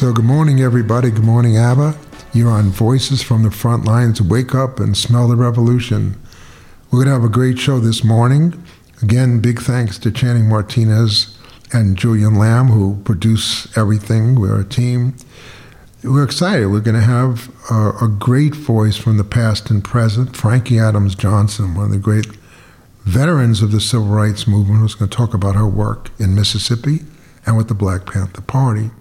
[0.00, 1.10] So, good morning, everybody.
[1.10, 1.94] Good morning, ABBA.
[2.32, 4.22] You're on Voices from the Front Lines.
[4.22, 6.18] Wake up and smell the revolution.
[6.90, 8.64] We're going to have a great show this morning.
[9.02, 11.36] Again, big thanks to Channing Martinez
[11.74, 14.40] and Julian Lamb, who produce everything.
[14.40, 15.16] We're a team.
[16.02, 16.68] We're excited.
[16.68, 20.34] We're going to have a, a great voice from the past and present.
[20.34, 22.26] Frankie Adams Johnson, one of the great
[23.04, 27.00] veterans of the civil rights movement, who's going to talk about her work in Mississippi
[27.44, 28.92] and with the Black Panther Party.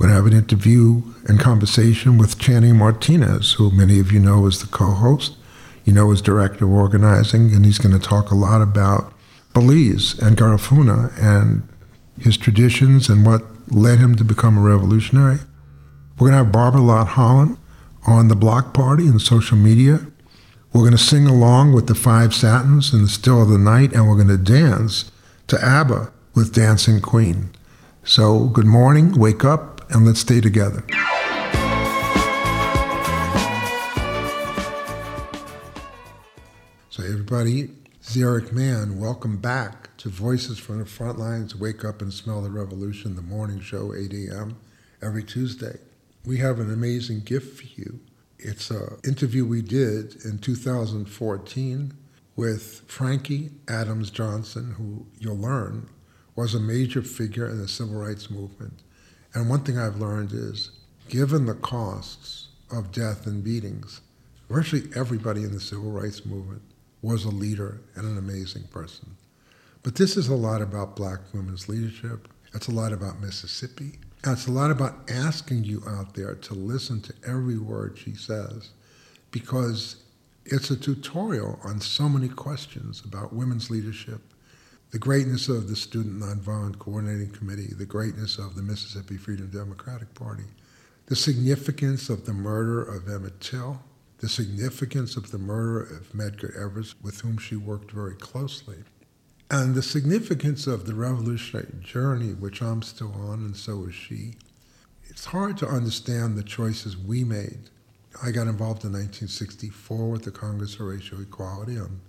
[0.00, 4.60] To have an interview and conversation with Channing Martinez, who many of you know is
[4.60, 5.36] the co host.
[5.84, 9.12] You know, as director of organizing, and he's going to talk a lot about
[9.52, 11.68] Belize and Garifuna and
[12.20, 15.38] his traditions and what led him to become a revolutionary.
[16.18, 17.58] We're going to have Barbara Lott Holland
[18.06, 20.06] on the Block Party and social media.
[20.72, 23.92] We're going to sing along with the Five Satins in the Still of the Night,
[23.92, 25.10] and we're going to dance
[25.48, 27.50] to ABBA with Dancing Queen.
[28.04, 30.84] So, good morning, wake up, and let's stay together.
[36.90, 38.98] So, everybody, it's Eric Mann.
[38.98, 43.22] Welcome back to Voices from the Front Lines Wake Up and Smell the Revolution, the
[43.22, 44.56] morning show, 8 a.m.,
[45.02, 45.78] every Tuesday.
[46.24, 48.00] We have an amazing gift for you.
[48.38, 51.92] It's an interview we did in 2014
[52.34, 55.88] with Frankie Adams Johnson, who you'll learn
[56.34, 58.82] was a major figure in the civil rights movement
[59.36, 60.70] and one thing I've learned is
[61.10, 64.00] given the costs of death and beatings,
[64.48, 66.62] virtually everybody in the civil rights movement
[67.02, 69.14] was a leader and an amazing person.
[69.82, 72.28] But this is a lot about black women's leadership.
[72.54, 73.98] It's a lot about Mississippi.
[74.24, 78.14] And it's a lot about asking you out there to listen to every word she
[78.14, 78.70] says
[79.32, 79.96] because
[80.46, 84.22] it's a tutorial on so many questions about women's leadership
[84.90, 90.14] the greatness of the Student Nonviolent Coordinating Committee, the greatness of the Mississippi Freedom Democratic
[90.14, 90.44] Party,
[91.06, 93.82] the significance of the murder of Emmett Till,
[94.18, 98.84] the significance of the murder of Medgar Evers, with whom she worked very closely,
[99.50, 104.34] and the significance of the revolutionary journey, which I'm still on, and so is she.
[105.04, 107.70] It's hard to understand the choices we made.
[108.22, 111.76] I got involved in 1964 with the Congress for Racial Equality.
[111.76, 112.00] I'm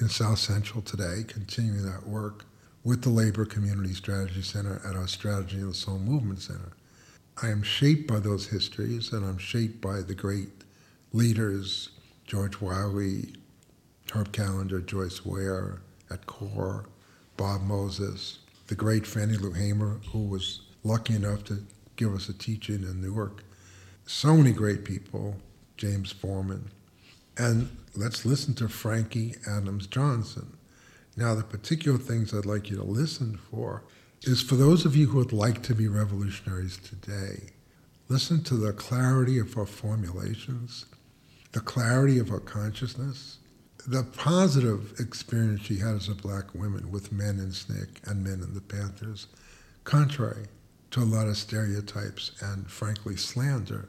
[0.00, 2.46] in South Central today, continuing that work
[2.84, 6.72] with the Labor Community Strategy Center at our Strategy and the Soul Movement Center.
[7.42, 10.48] I am shaped by those histories, and I'm shaped by the great
[11.12, 11.90] leaders
[12.24, 13.34] George Wiley,
[14.12, 16.86] Herb Callender, Joyce Ware at CORE,
[17.36, 21.62] Bob Moses, the great Fannie Lou Hamer, who was lucky enough to
[21.96, 23.44] give us a teaching in Newark.
[24.06, 25.36] So many great people,
[25.76, 26.70] James Forman.
[27.36, 30.56] And let's listen to Frankie Adams Johnson.
[31.16, 33.84] Now, the particular things I'd like you to listen for
[34.22, 37.50] is for those of you who would like to be revolutionaries today,
[38.08, 40.86] listen to the clarity of her formulations,
[41.52, 43.38] the clarity of her consciousness,
[43.86, 48.40] the positive experience she had as a black woman with men in SNCC and men
[48.42, 49.26] in the Panthers,
[49.84, 50.46] contrary
[50.90, 53.88] to a lot of stereotypes and, frankly, slander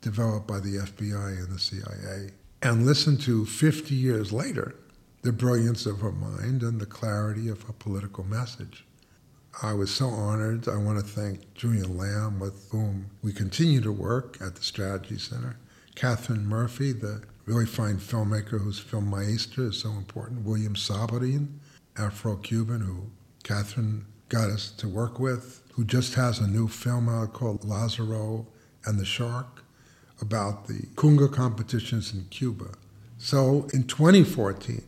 [0.00, 2.32] developed by the FBI and the CIA
[2.62, 4.74] and listen to 50 years later
[5.22, 8.84] the brilliance of her mind and the clarity of her political message.
[9.62, 10.68] I was so honored.
[10.68, 15.18] I want to thank Julian Lamb, with whom we continue to work at the Strategy
[15.18, 15.56] Center.
[15.96, 20.44] Catherine Murphy, the really fine filmmaker whose film Maestra is so important.
[20.44, 21.48] William Sabarine,
[21.96, 23.10] Afro-Cuban, who
[23.42, 28.46] Catherine got us to work with, who just has a new film out called Lazaro
[28.84, 29.57] and the Shark
[30.20, 32.70] about the Kunga competitions in Cuba.
[33.18, 34.82] So in 2014,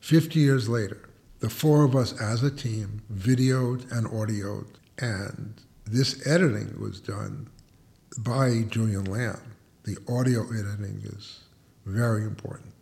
[0.00, 1.08] 50 years later,
[1.40, 4.68] the four of us as a team videoed and audioed,
[4.98, 7.48] and this editing was done
[8.18, 9.40] by Julian Lamb.
[9.84, 11.40] The audio editing is
[11.84, 12.72] very important.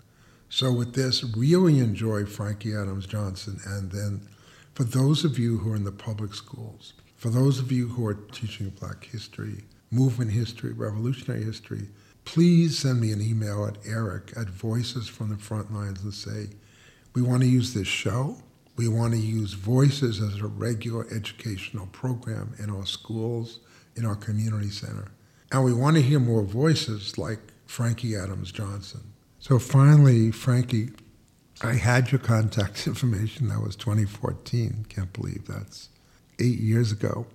[0.50, 4.29] So with this, really enjoy Frankie Adams Johnson, and then
[4.75, 8.06] for those of you who are in the public schools, for those of you who
[8.06, 11.88] are teaching Black history, movement history, revolutionary history,
[12.25, 16.48] please send me an email at eric at Voices from the Front Lines and say,
[17.14, 18.37] we want to use this show.
[18.76, 23.60] We want to use voices as a regular educational program in our schools,
[23.96, 25.08] in our community center.
[25.52, 29.00] And we want to hear more voices like Frankie Adams Johnson.
[29.40, 30.90] So finally, Frankie,
[31.62, 33.48] I had your contact information.
[33.48, 34.86] That was 2014.
[34.88, 35.88] Can't believe that's
[36.38, 37.26] eight years ago.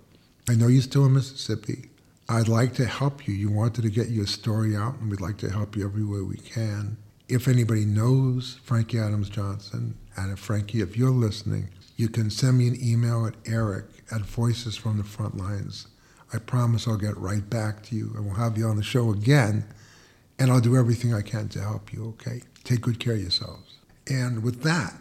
[0.50, 1.90] I know you're still in Mississippi.
[2.28, 3.36] I'd like to help you.
[3.36, 6.22] You wanted to get your story out, and we'd like to help you every way
[6.22, 6.98] we can.
[7.28, 12.58] If anybody knows Frankie Adams Johnson, and if Frankie, if you're listening, you can send
[12.58, 15.88] me an email at eric at Voices from the Front Lines.
[16.34, 18.14] I promise I'll get right back to you.
[18.18, 19.66] I will have you on the show again,
[20.40, 22.42] and I'll do everything I can to help you, okay?
[22.64, 23.76] Take good care of yourselves.
[24.10, 24.96] And with that,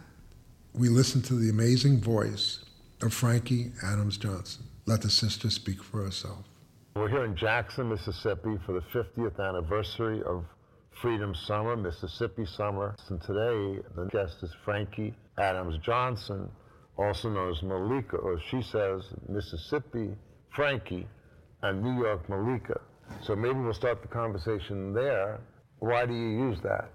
[0.74, 2.64] we listen to the amazing voice
[3.00, 4.64] of Frankie Adams Johnson.
[4.84, 6.44] Let the sister speak for herself.
[6.96, 10.44] We're here in Jackson, Mississippi for the 50th anniversary of
[11.02, 12.94] Freedom Summer, Mississippi Summer.
[13.08, 16.48] And today, the guest is Frankie Adams Johnson,
[16.96, 20.14] also known as Malika, or she says Mississippi
[20.54, 21.08] Frankie
[21.62, 22.80] and New York Malika.
[23.22, 25.40] So maybe we'll start the conversation there.
[25.80, 26.92] Why do you use that?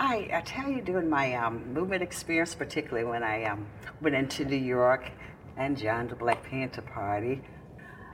[0.00, 3.68] I, I tell you, during my um, movement experience, particularly when I um,
[4.00, 5.08] went into New York
[5.56, 7.42] and joined the Black Panther Party,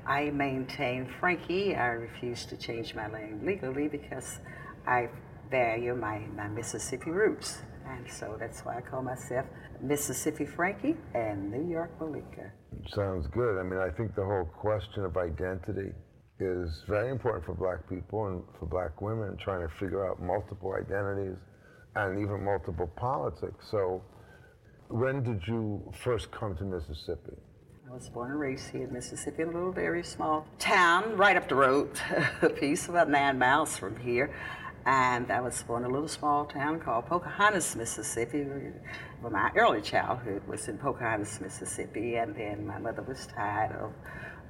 [0.06, 1.76] I maintain Frankie.
[1.76, 4.40] I refuse to change my name legally because
[4.86, 5.08] I
[5.50, 7.62] value my, my Mississippi roots.
[7.86, 9.46] And so that's why I call myself
[9.80, 12.52] Mississippi Frankie and New York Malika.
[12.94, 13.58] Sounds good.
[13.58, 15.92] I mean, I think the whole question of identity
[16.40, 20.74] is very important for black people and for black women trying to figure out multiple
[20.74, 21.36] identities
[21.94, 23.66] and even multiple politics.
[23.70, 24.02] So,
[24.88, 27.36] when did you first come to Mississippi?
[27.92, 31.36] I was born and raised here in Mississippi in a little very small town right
[31.36, 31.90] up the road,
[32.40, 34.34] a piece about nine miles from here.
[34.86, 38.46] And I was born in a little small town called Pocahontas, Mississippi.
[39.20, 43.92] Well, my early childhood was in Pocahontas, Mississippi, and then my mother was tired of,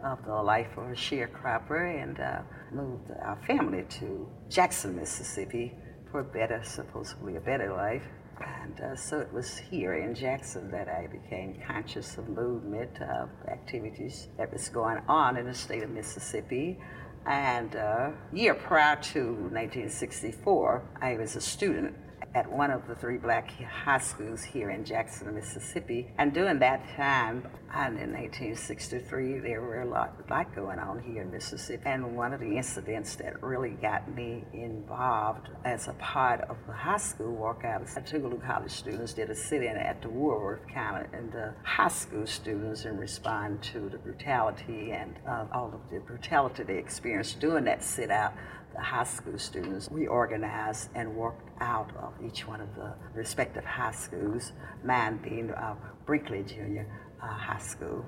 [0.05, 5.75] of the life of a sharecropper and uh, moved our family to Jackson, Mississippi
[6.13, 8.05] for a better, supposedly a better life.
[8.43, 13.29] And uh, so it was here in Jackson that I became conscious of movement, of
[13.49, 16.79] activities that was going on in the state of Mississippi.
[17.27, 21.95] And uh, year prior to 1964, I was a student
[22.35, 26.09] at one of the three black high schools here in Jackson, Mississippi.
[26.19, 31.03] And during that time, and in 1963, there were a lot, a lot going on
[31.03, 31.83] here in Mississippi.
[31.87, 36.73] And one of the incidents that really got me involved as a part of the
[36.73, 41.55] high school walkout, Tougaloo College students did a sit-in at the Woolworth Counter, and the
[41.63, 46.79] high school students, in response to the brutality and uh, all of the brutality they
[46.79, 48.35] experienced during that sit-out,
[48.73, 53.65] the high school students, we organized and worked out of each one of the respective
[53.65, 54.53] high schools,
[54.85, 55.75] mine being uh,
[56.07, 56.87] Brinkley Junior
[57.23, 58.05] uh, High School.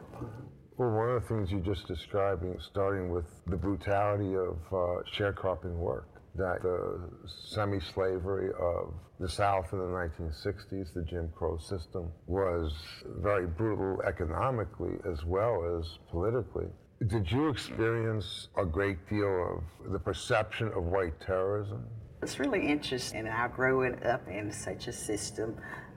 [0.77, 5.77] Well, one of the things you just described, starting with the brutality of uh, sharecropping
[5.77, 7.11] work, that the
[7.51, 12.73] semi-slavery of the South in the 1960s, the Jim Crow system, was
[13.19, 16.67] very brutal economically as well as politically.
[17.03, 21.87] Did you experience a great deal of the perception of white terrorism?
[22.23, 25.57] It's really interesting I grew up in such a system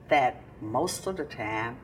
[0.10, 1.78] that most of the time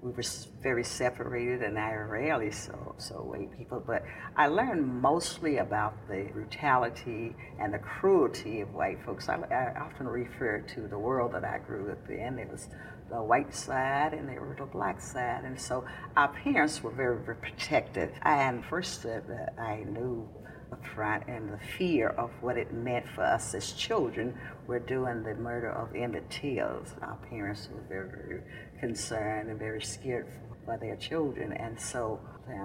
[0.00, 0.24] we were
[0.62, 4.02] very separated and I rarely saw, saw white people, but
[4.34, 9.28] I learned mostly about the brutality and the cruelty of white folks.
[9.28, 12.38] I, I often refer to the world that I grew up in.
[12.38, 12.68] It was
[13.14, 15.44] the white side and they were the black side.
[15.44, 15.84] And so
[16.16, 18.10] our parents were very, very protective.
[18.22, 19.20] And first, uh,
[19.60, 20.28] I knew
[20.72, 25.22] up front and the fear of what it meant for us as children were doing
[25.22, 26.82] the murder of Emmett Till.
[27.02, 28.42] Our parents were very, very
[28.80, 30.26] concerned and very scared
[30.64, 31.52] for their children.
[31.52, 32.20] And so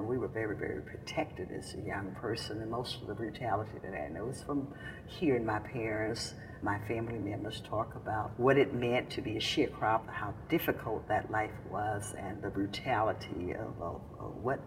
[0.07, 2.62] we were very, very protected as a young person.
[2.62, 4.74] And most of the brutality that I know is from
[5.07, 10.12] hearing my parents my family members talk about what it meant to be a sharecropper,
[10.12, 14.59] how difficult that life was, and the brutality of, of, of what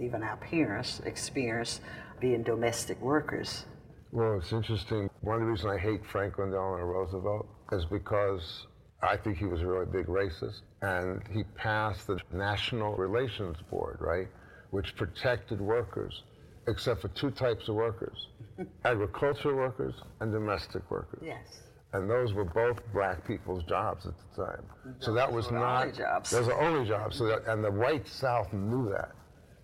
[0.00, 1.80] even our parents experienced
[2.20, 3.66] being domestic workers.
[4.12, 5.08] Well, it's interesting.
[5.20, 8.66] One of the reasons I hate Franklin Delano Roosevelt is because
[9.02, 13.98] I think he was a really big racist, and he passed the National Relations Board,
[14.00, 14.28] right,
[14.70, 16.22] which protected workers,
[16.68, 18.28] except for two types of workers
[18.84, 21.22] agricultural workers and domestic workers.
[21.22, 21.60] Yes.
[21.92, 24.64] And those were both black people's jobs at the time.
[24.98, 26.30] So that was were not only jobs.
[26.30, 27.16] Those are only jobs.
[27.16, 29.12] So that, and the white South knew that.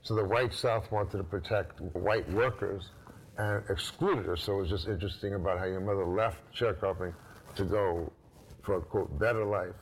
[0.02, 2.90] So the white South wanted to protect white workers
[3.38, 4.42] and excluded us.
[4.44, 7.14] So it was just interesting about how your mother left sharecropping
[7.56, 8.12] to go
[8.62, 9.74] for a quote better life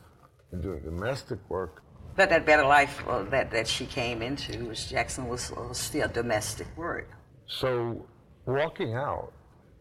[0.51, 1.83] and doing domestic work.
[2.15, 6.07] But that better life uh, that, that she came into, was Jackson was, was still
[6.07, 7.09] domestic work.
[7.47, 8.05] So
[8.45, 9.31] walking out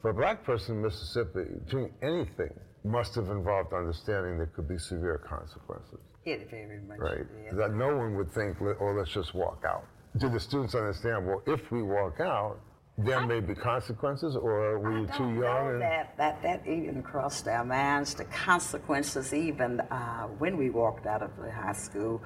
[0.00, 2.52] for a black person in Mississippi, doing anything
[2.84, 5.98] must have involved understanding there could be severe consequences.
[6.24, 7.18] It very much Right.
[7.50, 7.56] did.
[7.58, 9.84] That no one would think, "Let- oh, let's just walk out.
[10.16, 12.58] Did the students understand, well, if we walk out,
[13.04, 15.70] there may be consequences, or were you too young?
[15.72, 18.14] and- that, that that even crossed our minds.
[18.14, 22.22] The consequences, even uh, when we walked out of the high school,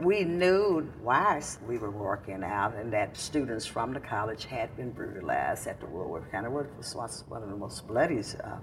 [0.00, 4.90] we knew why we were walking out, and that students from the college had been
[4.92, 6.48] brutalized at the Woolworth County.
[6.48, 8.58] Was one of the most bloody uh,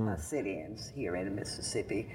[0.00, 2.08] uh, sit-ins here in Mississippi.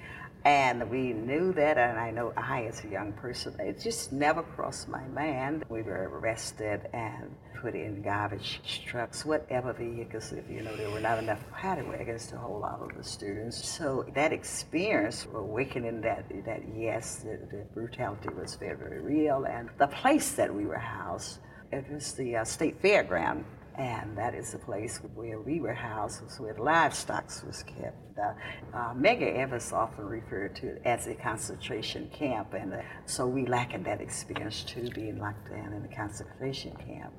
[0.43, 4.41] And we knew that, and I know I, as a young person, it just never
[4.41, 5.65] crossed my mind.
[5.69, 10.99] We were arrested and put in garbage trucks, whatever vehicles, if you know, there were
[10.99, 13.63] not enough paddy wagons to hold all of the students.
[13.69, 19.45] So that experience, awakening that, that yes, the, the brutality was very, very real.
[19.45, 21.37] And the place that we were housed,
[21.71, 23.43] it was the uh, state fairground
[23.77, 27.97] and that is the place where we were housed, was where the livestock was kept.
[28.17, 28.33] Uh,
[28.73, 33.45] uh, Medgar Evers often referred to it as a concentration camp, and uh, so we
[33.45, 37.13] lacked that experience too, being locked down in a concentration camp.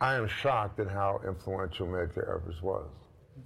[0.00, 2.86] I am shocked at how influential Medgar Evers was.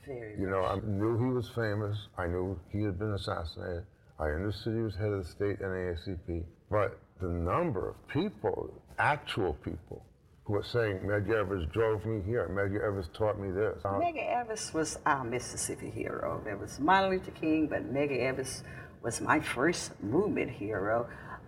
[0.06, 1.96] Very You know, I knew he was famous.
[2.16, 3.84] I knew he had been assassinated.
[4.18, 6.44] I understood he was head of the state NAACP.
[6.70, 10.04] But the number of people, actual people,
[10.48, 13.78] who were saying Medgar Evers drove me here, Medgar Evers taught me this.
[13.84, 16.40] Uh, Medgar Evers was our Mississippi hero.
[16.42, 18.64] There was Martin Luther King, but Medgar Evers
[19.02, 21.06] was my first movement hero.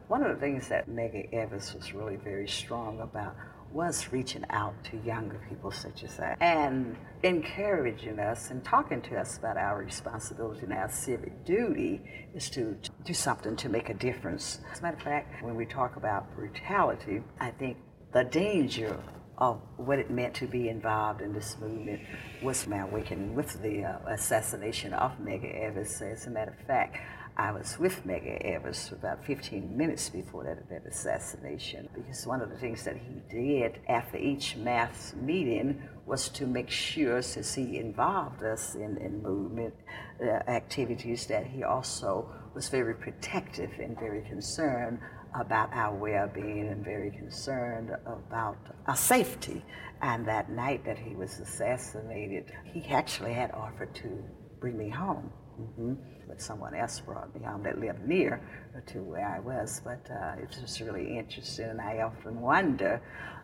[0.08, 3.34] One of the things that Medgar Evers was really very strong about
[3.72, 9.16] was reaching out to younger people such as that and encouraging us and talking to
[9.16, 12.02] us about our responsibility and our civic duty
[12.34, 14.60] is to do something to make a difference.
[14.72, 17.76] As a matter of fact, when we talk about brutality, I think
[18.12, 18.98] the danger
[19.38, 22.00] of what it meant to be involved in this movement
[22.42, 26.02] was my awakening with the uh, assassination of Medgar Evers.
[26.02, 26.98] As a matter of fact,
[27.38, 32.42] I was with Medgar Evers for about 15 minutes before that, that assassination because one
[32.42, 37.54] of the things that he did after each mass meeting was to make sure, since
[37.54, 39.72] he involved us in, in movement
[40.20, 44.98] uh, activities, that he also was very protective and very concerned
[45.34, 49.64] about our well-being and very concerned about our safety.
[50.02, 54.24] And that night that he was assassinated, he actually had offered to
[54.60, 55.30] bring me home.
[55.76, 55.94] hmm
[56.26, 58.40] But someone else brought me home that lived near
[58.86, 59.80] to where I was.
[59.84, 63.00] But uh, it was really interesting, and I often wonder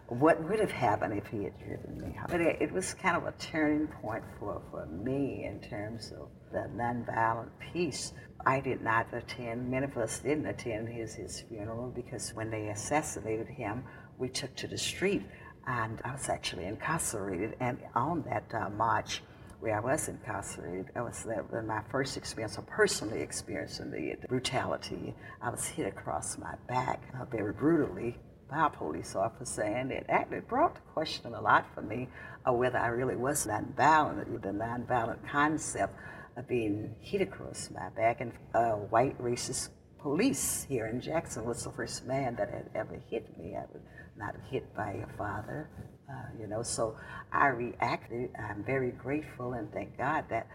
[0.09, 2.27] what would have happened if he had driven me home.
[2.29, 6.29] But it, it was kind of a turning point for, for me in terms of
[6.53, 8.13] the nonviolent peace.
[8.45, 12.69] I did not attend, many of us didn't attend his, his funeral because when they
[12.69, 13.83] assassinated him,
[14.19, 15.23] we took to the street
[15.67, 17.57] and I was actually incarcerated.
[17.59, 19.23] And on that uh, march
[19.59, 21.27] where I was incarcerated, there was
[21.67, 25.17] my first experience of personally experiencing the, the brutality.
[25.43, 28.17] I was hit across my back uh, very brutally
[28.51, 32.09] by a police officer, and it actually brought to question a lot for me
[32.45, 35.95] of whether I really was nonviolent, the nonviolent concept
[36.37, 38.21] of being hit across my back.
[38.21, 43.01] And uh, white racist police here in Jackson was the first man that had ever
[43.11, 43.57] hit me.
[43.57, 43.83] I was
[44.17, 45.69] not hit by a father,
[46.09, 46.63] uh, you know.
[46.63, 46.97] So
[47.33, 48.31] I reacted.
[48.39, 50.47] I'm very grateful and thank God that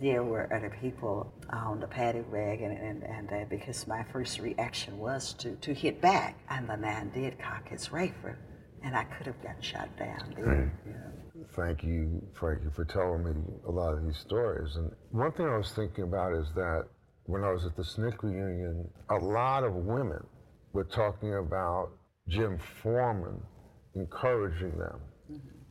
[0.00, 4.98] there were other people on the paddy wagon, and, and uh, because my first reaction
[4.98, 8.34] was to, to hit back, and the man did cock his rifle,
[8.82, 10.72] and I could have gotten shot down there.
[10.84, 11.46] You know.
[11.54, 13.32] Thank you, Frankie, for telling me
[13.66, 14.76] a lot of these stories.
[14.76, 16.84] And one thing I was thinking about is that
[17.24, 20.22] when I was at the SNCC reunion, a lot of women
[20.72, 21.90] were talking about
[22.28, 23.40] Jim Forman
[23.94, 25.00] encouraging them.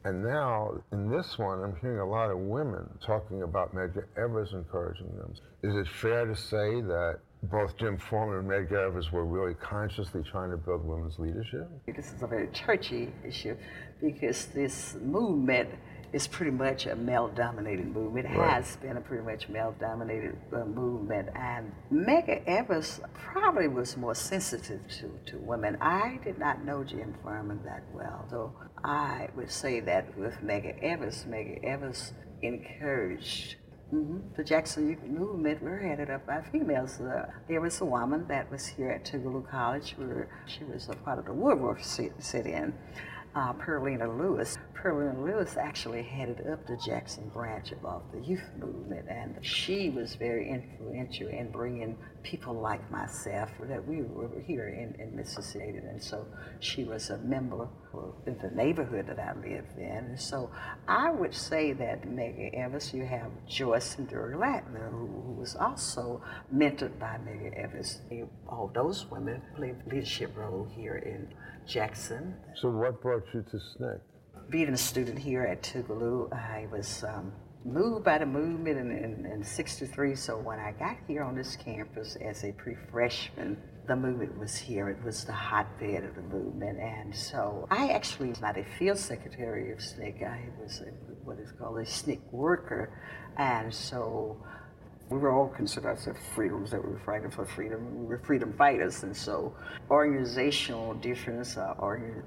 [0.05, 4.53] And now, in this one, I'm hearing a lot of women talking about Medgar Evers
[4.53, 5.33] encouraging them.
[5.63, 10.21] Is it fair to say that both Jim Forman and Medgar Evers were really consciously
[10.24, 11.67] trying to build women's leadership?
[11.88, 13.57] This is a very churchy issue
[14.00, 15.69] because this movement
[16.13, 18.27] is pretty much a male-dominated movement.
[18.27, 18.50] It Right.
[18.63, 24.79] has been a pretty much male-dominated uh, movement, and Medgar Evers probably was more sensitive
[25.00, 25.77] to, to women.
[25.81, 28.53] I did not know Jim Forman that well, so
[28.85, 32.13] I would say that with Medgar Evers, Medgar Evers
[32.43, 33.55] encouraged
[33.89, 36.99] hmm The Jackson Youth Movement, we're headed up by females.
[36.99, 39.95] Uh, there was a woman that was here at Tougaloo College.
[39.97, 42.73] Where she was a part of the Woolworth sit- sit-in.
[43.35, 44.57] Uh, Pearlena Lewis.
[44.73, 50.15] Pearlena Lewis actually headed up the Jackson branch of, the youth movement, and she was
[50.15, 55.79] very influential in bringing people like myself that we were here in, in Mississippi.
[55.79, 56.25] And so
[56.61, 59.83] she was a member of the neighborhood that I lived in.
[59.85, 60.49] And so
[60.87, 65.57] I would say that Medgar Evers, you have Joyce and Dorie Ladner, who, who was
[65.57, 66.21] also
[66.53, 67.99] mentored by Medgar Evers.
[68.47, 71.27] All those women played leadership role here in
[71.67, 72.36] Jackson.
[72.55, 74.00] So, what brought you to SNCC?
[74.50, 77.31] being a student here at Tougaloo, I was um,
[77.63, 80.15] moved by the movement in, in, in 63.
[80.15, 83.57] So when I got here on this campus as a pre-freshman,
[83.88, 84.89] the movement was here.
[84.89, 86.79] It was the hotbed of the movement.
[86.79, 90.27] And so I actually was not a field secretary of SNCC.
[90.27, 90.91] I was a,
[91.24, 92.91] what is called a SNCC worker.
[93.38, 94.43] And so
[95.09, 98.00] we were all considered ourselves freedoms that we were fighting for freedom.
[98.00, 99.55] We were freedom fighters, and so
[99.89, 101.75] organizational difference, uh,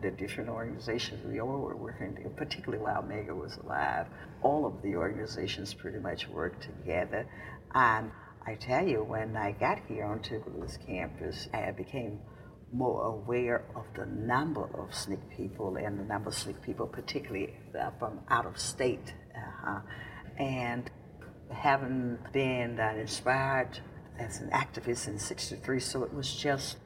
[0.00, 4.06] the different organizations we all were working, particularly while Medgar was alive,
[4.42, 7.28] all of the organizations pretty much worked together.
[7.74, 8.12] And
[8.46, 12.20] I tell you, when I got here on Tougaloo's campus, I became
[12.72, 17.54] more aware of the number of SNCC people and the number of SNCC people, particularly
[17.78, 19.14] uh, from out of state.
[19.34, 19.80] Uh-huh.
[20.38, 20.90] And
[21.50, 23.80] having been uh, inspired
[24.18, 26.78] as an activist in 63, so it was just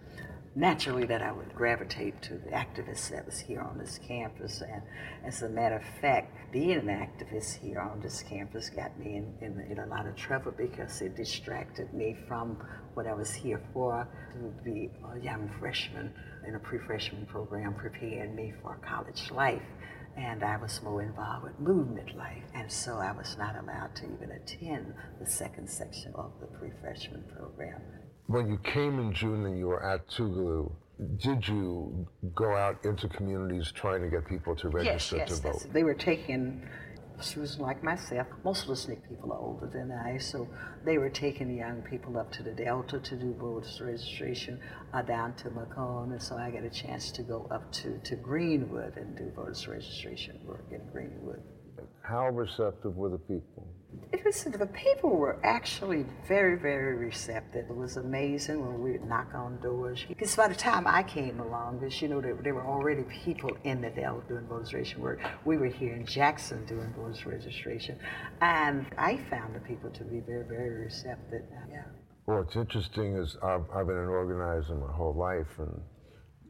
[0.54, 4.61] naturally that I would gravitate to the activists that was here on this campus.
[4.61, 4.83] And
[5.25, 9.35] as a matter of fact, being an activist here on this campus got me in,
[9.40, 12.59] in, in, a lot of trouble because it distracted me from
[12.92, 16.12] what I was here for to be a young freshman
[16.47, 19.62] in a pre-freshman program preparing me for college life
[20.16, 24.04] and I was more involved with movement life, and so I was not allowed to
[24.04, 27.81] even attend the second section of the pre-freshman program.
[28.26, 30.73] When you came in June and you were at Tougaloo,
[31.16, 35.42] did you go out into communities trying to get people to register yes, yes, to
[35.42, 35.66] vote?
[35.73, 36.69] They were taking
[37.22, 38.26] she was like myself.
[38.44, 40.48] Most of the SNCC people are older than I, so
[40.84, 44.60] they were taking young people up to the Delta to do voters registration,
[44.92, 48.16] uh, down to McComb, and so I got a chance to go up to, to
[48.16, 51.42] Greenwood and do voters registration work in Greenwood.
[52.03, 53.66] How receptive were the people?
[54.12, 57.66] It was the people were actually very, very receptive.
[57.68, 60.05] It was amazing when we would knock on doors.
[60.09, 63.51] Because by the time I came along, because you know there, there were already people
[63.64, 65.21] in the Dell doing voter registration work.
[65.45, 67.99] We were here in Jackson doing voter registration,
[68.40, 71.42] and I found the people to be very, very receptive.
[71.71, 71.83] Yeah.
[72.27, 75.81] Well, what's interesting is I've, I've been an organizer my whole life, and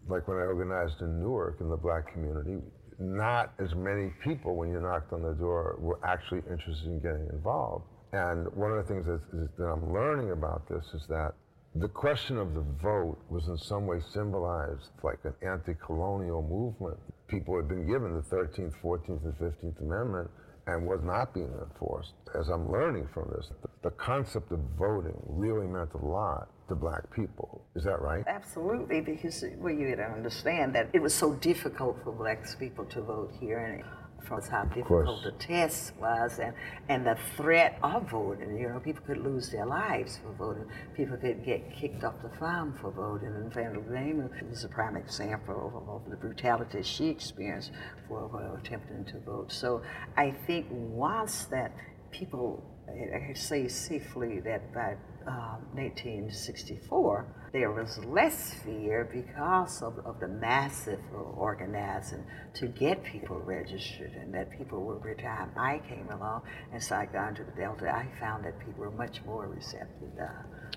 [0.09, 2.59] like when I organized in Newark in the black community,
[2.99, 7.29] not as many people, when you knocked on the door, were actually interested in getting
[7.33, 7.85] involved.
[8.13, 9.21] And one of the things that,
[9.57, 11.33] that I'm learning about this is that
[11.75, 16.99] the question of the vote was in some way symbolized like an anti-colonial movement.
[17.29, 20.31] People had been given the 13th, 14th, and 15th Amendment
[20.67, 22.13] and was not being enforced.
[22.39, 23.51] As I'm learning from this,
[23.83, 27.65] the concept of voting really meant a lot to black people.
[27.75, 28.25] Is that right?
[28.27, 33.03] Absolutely, because well, you gotta understand that it was so difficult for black people to
[33.03, 33.85] vote here, and
[34.27, 36.55] from how difficult the test was and,
[36.89, 38.57] and the threat of voting.
[38.57, 40.67] You know, people could lose their lives for voting.
[40.97, 43.29] People could get kicked off the farm for voting.
[43.29, 47.73] And Vernon Dahmer was a prime example of, of the brutality she experienced
[48.09, 49.53] for, for attempting to vote.
[49.53, 49.83] So
[50.17, 51.73] I think once that
[52.11, 60.21] people, I say safely that by um, 1964, there was less fear because of, of
[60.21, 61.01] the massive
[61.37, 66.97] organizing to get people registered and that people were, time I came along and so
[66.97, 70.27] I got into the Delta, I found that people were much more receptive, uh,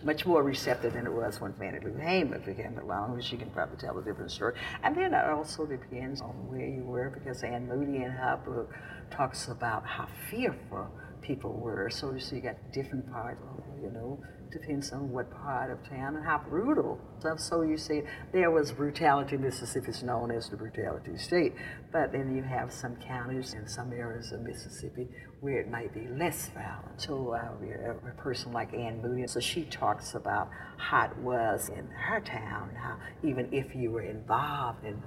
[0.04, 3.50] much more receptive than it was when Fannie Lou Hamer came along, which you can
[3.52, 4.56] probably tell a different story.
[4.84, 8.74] And then it also depends on where you were because Anne Moody in her book
[9.10, 10.90] talks about how fearful
[11.22, 11.90] people were.
[11.90, 13.42] So see, you got different parts,
[13.82, 14.20] you know,
[14.52, 17.00] depends on what part of town and how brutal.
[17.38, 19.38] So you see, there was brutality.
[19.38, 21.54] Mississippi is known as the brutality state,
[21.92, 25.08] but then you have some counties and some areas of Mississippi
[25.42, 27.02] where it might be less violent.
[27.02, 31.88] So uh, a person like Anne Moody, so she talks about how it was in
[31.88, 35.02] her town, how even if you were involved in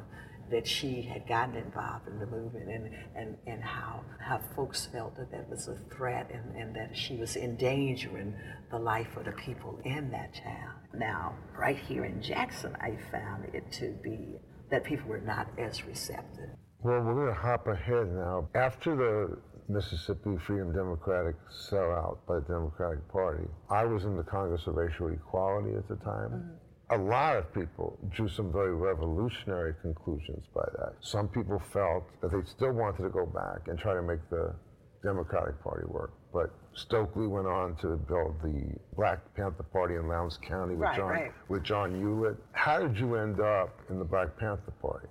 [0.50, 5.16] that she had gotten involved in the movement and, and, and how, how folks felt
[5.16, 8.34] that that was a threat and, and that she was endangering
[8.70, 10.74] the life of the people in that town.
[10.94, 14.38] Now, right here in Jackson, I found it to be
[14.70, 16.50] that people were not as receptive.
[16.80, 18.48] Well, we're going to hop ahead now.
[18.54, 21.36] After the Mississippi Freedom Democratic
[21.70, 25.96] sellout by the Democratic Party, I was in the Congress of Racial Equality at the
[25.96, 26.30] time.
[26.30, 30.94] Mm-hmm a lot of people drew some very revolutionary conclusions by that.
[31.00, 34.54] Some people felt that they still wanted to go back and try to make the
[35.02, 36.12] Democratic Party work.
[36.32, 40.96] But Stokely went on to build the Black Panther Party in Lowndes County with right,
[40.96, 41.32] John right.
[41.48, 42.36] with John Hulett.
[42.52, 45.08] How did you end up in the Black Panther Party?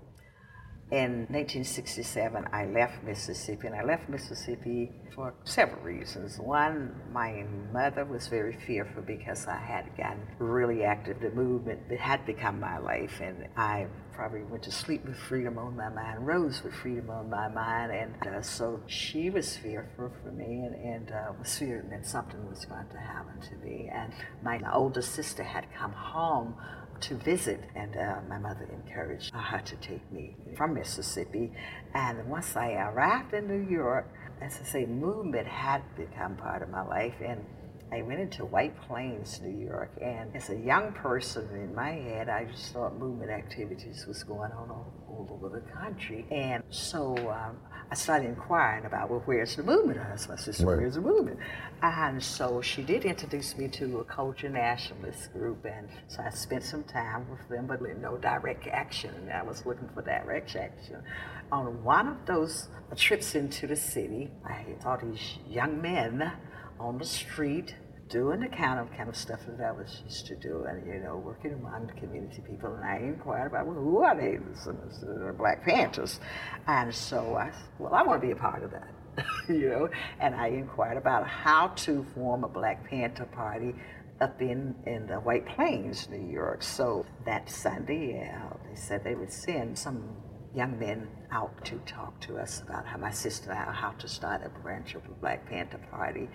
[0.89, 6.39] In 1967, I left Mississippi, and I left Mississippi for several reasons.
[6.39, 11.19] One, my mother was very fearful because I had gotten really active.
[11.19, 15.57] The movement it had become my life, and I probably went to sleep with freedom
[15.57, 20.13] on my mind, rose with freedom on my mind, and uh, so she was fearful
[20.23, 23.91] for me, and, and uh, was fearing that something was going to happen to me.
[23.93, 26.55] And my older sister had come home
[27.01, 31.51] to visit, and uh, my mother encouraged her to take me from Mississippi.
[31.93, 34.07] And once I arrived in New York,
[34.41, 37.43] as I say, movement had become part of my life, and
[37.91, 42.27] I went into White Plains, New York, and as a young person in my head,
[42.27, 46.25] I just thought movement activities was going on all, all over the country.
[46.29, 47.57] And so um,
[47.89, 49.99] I started inquiring about, well, where's the movement?
[49.99, 50.77] I asked my sister, Right.
[50.77, 51.39] where's the movement?
[51.81, 56.63] And so she did introduce me to a culture nationalist group, and so I spent
[56.63, 59.13] some time with them, but no direct action.
[59.15, 61.01] And I was looking for direct action.
[61.49, 66.33] On one of those trips into the city, I saw these young men
[66.79, 67.73] on the street
[68.09, 70.99] doing the kind of kind of stuff that I was used to do, and you
[70.99, 72.73] know, working among the community people.
[72.73, 74.37] And I inquired about, well, who are they?
[74.37, 76.19] Uh, Black Panthers.
[76.67, 78.89] And so I, well, I want to be a part of that,
[79.49, 79.89] you know.
[80.19, 83.73] And I inquired about how to form a Black Panther party
[84.19, 86.63] up in, in the White Plains, New York.
[86.63, 90.15] So that Sunday, uh, they said they would send some
[90.55, 94.07] young men out to talk to us about how my sister and I, how to
[94.07, 96.27] start a branch of the Black Panther Party.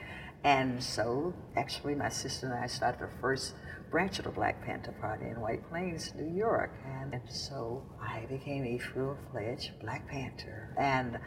[0.45, 3.55] And so, actually, my sister and I started the first
[3.91, 6.73] branch of the Black Panther Party in White Plains, New York.
[6.85, 10.75] And, so I became a full-fledged Black Panther.
[10.77, 11.19] And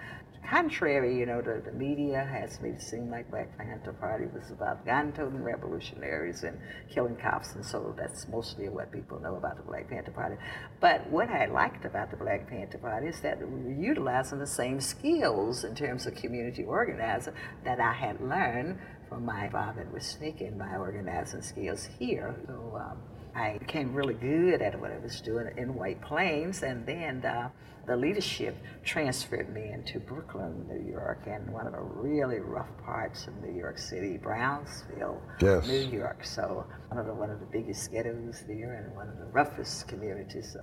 [0.49, 4.51] contrary, you know, the, the media has made it seem like Black Panther Party was
[4.51, 9.63] about gun-toting revolutionaries and killing cops, and so that's mostly what people know about the
[9.63, 10.35] Black Panther Party.
[10.79, 14.47] But what I liked about the Black Panther Party is that we were utilizing the
[14.47, 18.79] same skills in terms of community organizing that I had learned
[19.09, 22.35] from my involvement with SNCC and my organizing skills here.
[22.47, 22.97] So um,
[23.35, 27.49] I became really good at what I was doing in White Plains, and then uh,
[27.85, 33.27] the leadership transferred me into Brooklyn, New York, and one of the really rough parts
[33.27, 35.67] of New York City, Brownsville, Yes.
[35.67, 36.23] New York.
[36.23, 39.89] So one of the one of the biggest ghettos there, and one of the roughest
[39.89, 40.55] communities.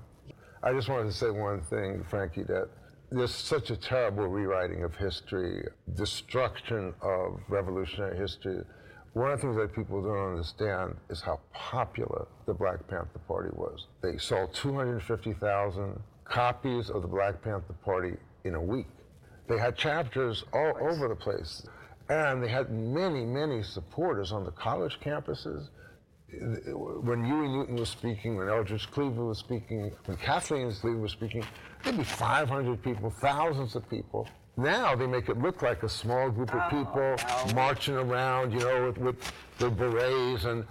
[0.62, 2.68] I just wanted to say one thing, Frankie, that
[3.10, 8.62] there's such a terrible rewriting of history, destruction of revolutionary history.
[9.14, 13.50] One of the things that people don't understand is how popular the Black Panther Party
[13.52, 13.86] was.
[14.00, 18.86] They sold 250,000 copies of the Black Panther Party in a week.
[19.48, 21.66] They had chapters all over the place.
[22.08, 25.68] And they had many, many supporters on the college campuses
[26.32, 31.44] when Huey Newton was speaking, when Eldridge Cleaver was speaking, when Kathleen Cleaver was speaking,
[31.84, 34.26] there'd be 500 people, thousands of people.
[34.56, 38.60] Now they make it look like a small group of oh, people marching around, you
[38.60, 40.66] know, with, with the berets, and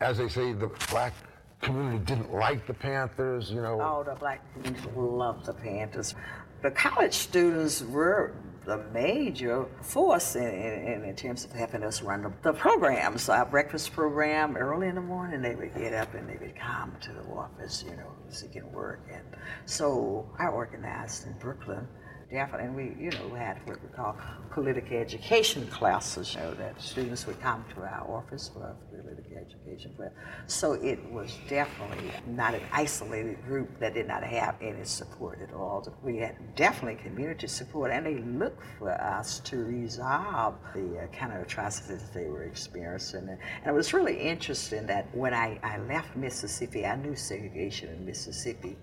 [0.00, 1.14] as they say, the black
[1.62, 3.80] community didn't like the Panthers, you know.
[3.80, 6.14] Oh, the black people loved the Panthers.
[6.62, 8.34] The college students were
[8.66, 13.28] the major force in, in, in terms of helping us run the, the programs.
[13.28, 16.94] Our breakfast program, early in the morning, they would get up and they would come
[17.00, 19.00] to the office, you know, seeking work.
[19.12, 19.24] And
[19.66, 21.86] so I organized in Brooklyn.
[22.30, 24.16] Definitely, and we, you know, had what we call
[24.52, 29.92] political education classes, you know, that students would come to our office for political education
[29.96, 30.12] class.
[30.46, 35.52] So it was definitely not an isolated group that did not have any support at
[35.52, 35.84] all.
[36.04, 41.32] We had definitely community support, and they looked for us to resolve the uh, kind
[41.32, 43.28] of atrocities they were experiencing.
[43.28, 47.88] And, and it was really interesting that when I, I left Mississippi, I knew segregation
[47.88, 48.76] in Mississippi.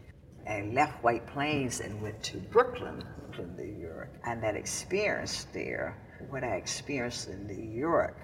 [0.48, 4.10] I left White Plains and went to Brooklyn, Brooklyn, New York.
[4.26, 5.98] And that experience there,
[6.30, 8.18] what I experienced in New York,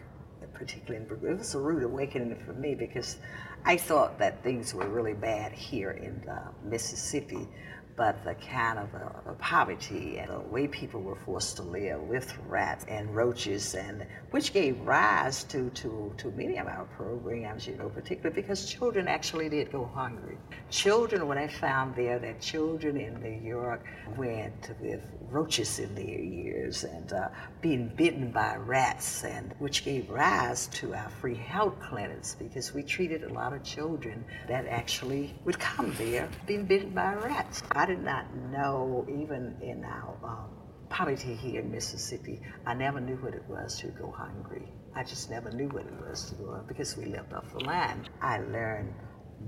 [0.54, 3.18] particularly in Brooklyn, it was a rude awakening for me because
[3.66, 7.48] I thought that things were really bad here in uh, Mississippi.
[7.96, 12.36] But the kind of uh, poverty and the way people were forced to live with
[12.48, 17.76] rats and roaches, and which gave rise to, to, to many of our programs, you
[17.76, 20.38] know, particularly because children actually did go hungry.
[20.72, 23.86] Children, when I found there that children in New York
[24.18, 27.30] went with roaches in their ears and uh,
[27.62, 32.82] being bitten by rats, and which gave rise to our free health clinics because we
[32.84, 37.62] treated a lot of children that actually would come there being bitten by rats.
[37.72, 40.50] I did not know, even in our um,
[40.90, 44.68] poverty here in Mississippi, I never knew what it was to go hungry.
[44.96, 48.10] I just never knew what it was to go because we lived off the land.
[48.22, 48.94] I learned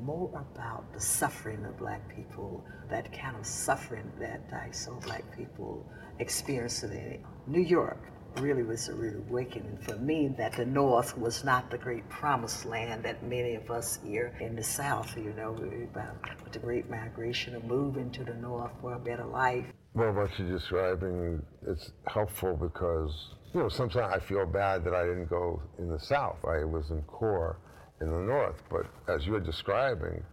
[0.01, 5.23] more about the suffering of black people, that kind of suffering that I saw black
[5.37, 5.85] people
[6.19, 11.43] experiencing in New York really was a real awakening for me that the North was
[11.43, 15.55] not the great promised land that many of us here in the South, you know,
[15.91, 19.65] about uh, the great migration of moving to the North for a better life.
[19.93, 25.03] Well, what you're describing, it's helpful because, you know, sometimes I feel bad that I
[25.03, 26.37] didn't go in the South.
[26.45, 27.59] I was in core
[28.01, 28.61] in the North.
[28.69, 30.23] But as you're describing,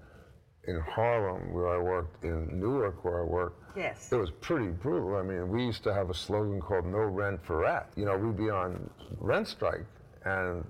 [0.66, 4.10] in Harlem, where I worked, in Newark, where I worked, Yes.
[4.12, 5.16] it was pretty brutal.
[5.16, 8.16] I mean, we used to have a slogan called "No rent for rat." You know,
[8.16, 9.86] we'd be on rent strike,
[10.24, 10.64] and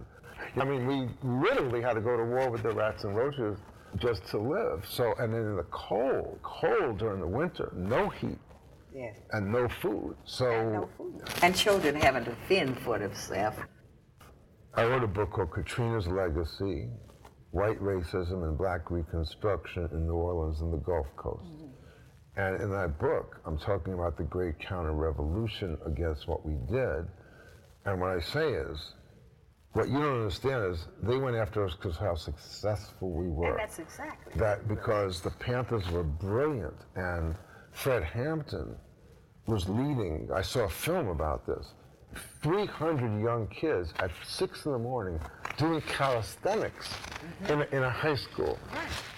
[0.56, 3.58] I mean, we literally had to go to war with the rats and roaches
[3.98, 4.84] just to live.
[4.88, 8.38] So, and then in the cold, cold during the winter, no heat
[8.94, 9.16] Yes.
[9.32, 10.16] and no food.
[10.24, 11.22] So, No food.
[11.42, 13.58] And children having to fend for themselves.
[14.74, 16.88] I wrote a book called Katrina's Legacy
[17.50, 21.50] White Racism and Black Reconstruction in New Orleans and the Gulf Coast.
[22.36, 27.06] And in that book, I'm talking about the great counter revolution against what we did.
[27.84, 28.94] And what I say is,
[29.72, 33.50] what you don't understand is they went after us because how successful we were.
[33.50, 34.32] And that's exactly.
[34.38, 37.34] that because the Panthers were brilliant and
[37.72, 38.76] Fred Hampton
[39.46, 40.28] was leading.
[40.34, 41.66] I saw a film about this.
[42.42, 45.18] 300 young kids at six in the morning
[45.56, 46.90] doing calisthenics
[47.48, 48.58] in, a, in a high school.
[48.70, 49.11] Hun-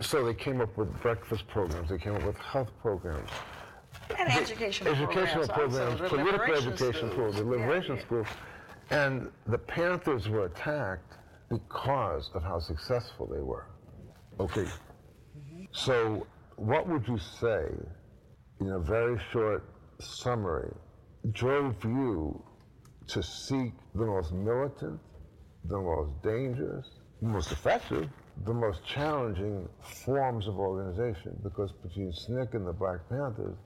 [0.00, 1.88] So they came up with breakfast programs.
[1.88, 3.30] They came up with health programs,
[4.18, 7.14] And educational, educational programs, programs, political education schools.
[7.14, 8.02] programs, the liberation yeah.
[8.02, 8.26] schools.
[8.90, 11.16] And the Panthers were attacked
[11.48, 13.66] because of how successful they were.
[14.38, 14.66] Okay.
[15.72, 17.66] So, what would you say,
[18.60, 19.64] in a very short
[20.00, 20.72] summary,
[21.32, 22.42] drove you
[23.08, 25.00] to seek the most militant,
[25.64, 26.86] the most dangerous,
[27.22, 28.08] the most effective,
[28.44, 29.68] the most challenging
[30.04, 31.38] forms of organization?
[31.42, 33.56] Because between SNCC and the Black Panthers,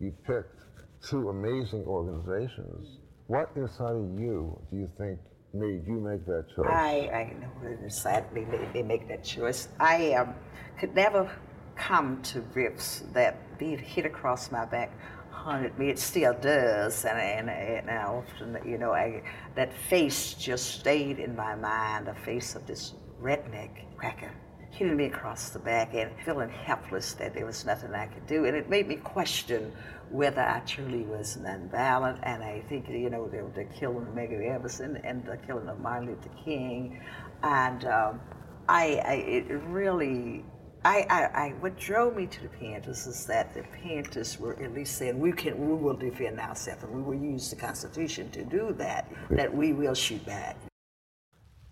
[0.00, 0.60] you picked
[1.02, 2.98] two amazing organizations.
[3.26, 5.18] What inside of you do you think
[5.52, 6.66] made you make that choice?
[6.68, 9.68] I, I know it is sad they, they, they make that choice.
[9.78, 10.34] I um,
[10.78, 11.30] could never
[11.76, 14.92] come to grips that being hit across my back
[15.30, 15.90] haunted me.
[15.90, 19.22] It still does, and, and, and I often, you know, I,
[19.54, 24.32] that face just stayed in my mind, the face of this redneck cracker
[24.74, 28.44] hitting me across the back and feeling helpless that there was nothing I could do.
[28.44, 29.72] And it made me question
[30.10, 32.18] whether I truly was nonviolent.
[32.24, 35.68] And I think, you know, the, the killing of Medgar Evers and, and the killing
[35.68, 37.00] of Martin Luther King.
[37.42, 38.20] And um,
[38.68, 40.44] I, I, it really,
[40.84, 44.74] I, I, I, what drove me to the Panthers is that the Panthers were at
[44.74, 48.44] least saying we can, we will defend ourselves, and we will use the Constitution to
[48.44, 49.08] do that.
[49.30, 50.56] That we will shoot back.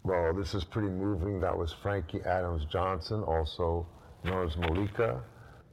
[0.04, 1.38] Well, this is pretty moving.
[1.40, 3.86] That was Frankie Adams Johnson, also
[4.24, 5.22] known as Malika.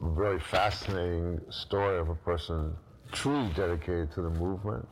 [0.02, 2.76] A very fascinating story of a person
[3.12, 4.88] truly dedicated to the movement.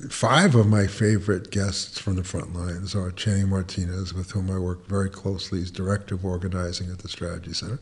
[0.07, 4.57] Five of my favorite guests from the front lines are Channing Martinez, with whom I
[4.57, 5.59] work very closely.
[5.59, 7.79] He's director of organizing at the Strategy Center.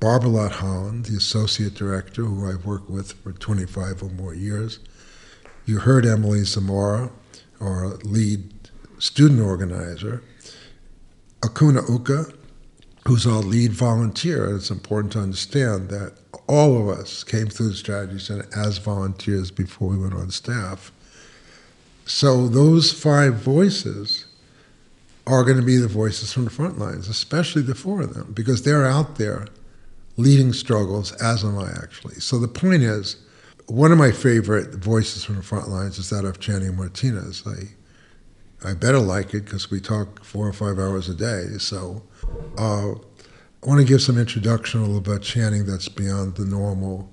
[0.00, 4.78] Barbara Lott Holland, the associate director, who I've worked with for 25 or more years.
[5.64, 7.10] You heard Emily Zamora,
[7.60, 8.52] our lead
[8.98, 10.22] student organizer.
[11.40, 12.26] Akuna Uka,
[13.06, 14.54] who's our lead volunteer.
[14.54, 16.14] It's important to understand that
[16.48, 20.92] all of us came through the Strategy Center as volunteers before we went on staff.
[22.06, 24.26] So those five voices
[25.26, 28.32] are going to be the voices from the front lines, especially the four of them,
[28.32, 29.48] because they're out there
[30.16, 32.14] leading struggles, as am I actually.
[32.14, 33.16] So the point is,
[33.66, 37.42] one of my favorite voices from the front lines is that of Channing Martinez.
[37.44, 41.58] I, I better like it because we talk four or five hours a day.
[41.58, 42.04] So
[42.56, 47.10] uh, I want to give some introduction a little about Channing that's beyond the normal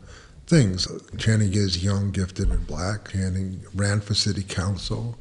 [0.54, 0.88] things.
[1.18, 3.10] Channing is young, gifted, and black.
[3.10, 5.18] Channing ran for city council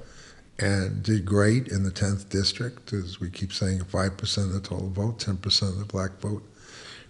[0.59, 4.91] and did great in the 10th district, as we keep saying, 5% of the total
[4.91, 6.43] vote, 10% of the black vote.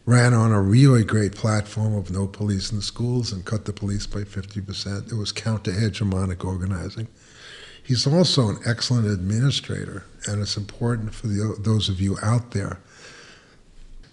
[0.07, 3.73] Ran on a really great platform of no police in the schools and cut the
[3.73, 5.11] police by 50%.
[5.11, 7.09] It was counter hegemonic organizing.
[7.83, 12.79] He's also an excellent administrator, and it's important for the, those of you out there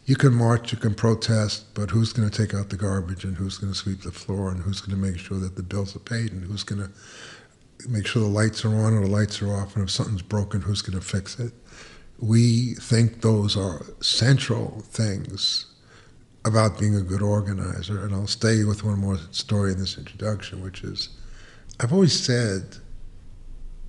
[0.09, 3.37] you can march, you can protest, but who's going to take out the garbage and
[3.37, 5.95] who's going to sweep the floor and who's going to make sure that the bills
[5.95, 6.89] are paid and who's going to
[7.87, 10.61] make sure the lights are on or the lights are off and if something's broken,
[10.61, 11.53] who's going to fix it?
[12.17, 15.67] We think those are central things
[16.43, 18.03] about being a good organizer.
[18.03, 21.09] And I'll stay with one more story in this introduction, which is
[21.79, 22.77] I've always said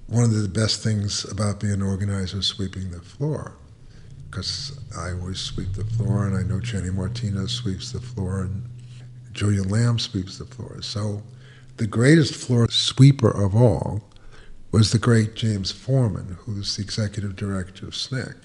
[0.06, 3.56] one of the best things about being an organizer is sweeping the floor
[4.30, 8.64] because I always sweep the floor, and I know Channing Martinez sweeps the floor, and
[9.32, 10.80] Julian Lamb sweeps the floor.
[10.82, 11.22] So
[11.76, 14.02] the greatest floor sweeper of all
[14.70, 18.36] was the great James Forman, who's the executive director of SNCC.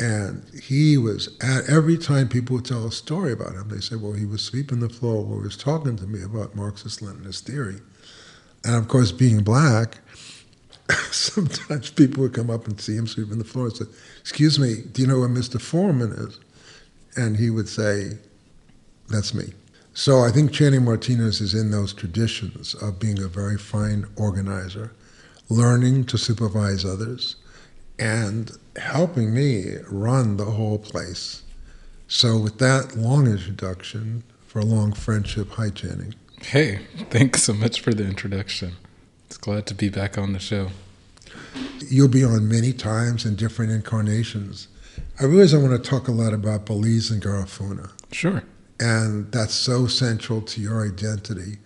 [0.00, 3.96] And he was at every time people would tell a story about him, they say,
[3.96, 7.40] well, he was sweeping the floor or he was talking to me about Marxist Leninist
[7.40, 7.80] theory.
[8.64, 9.98] And of course, being black,
[11.10, 13.84] sometimes people would come up and see him sweeping the floor and say,
[14.20, 15.60] Excuse me, do you know where Mr.
[15.60, 16.38] Forman is?
[17.16, 18.12] And he would say,
[19.08, 19.52] That's me.
[19.92, 24.92] So I think Channing Martinez is in those traditions of being a very fine organizer,
[25.48, 27.36] learning to supervise others,
[27.98, 31.42] and helping me run the whole place.
[32.06, 36.14] So, with that long introduction for a long friendship, hi, Channing.
[36.40, 38.76] Hey, thanks so much for the introduction.
[39.28, 40.70] It's glad to be back on the show.
[41.86, 44.68] You'll be on many times in different incarnations.
[45.20, 47.90] I realize I want to talk a lot about Belize and Garifuna.
[48.10, 48.42] Sure.
[48.80, 51.58] And that's so central to your identity.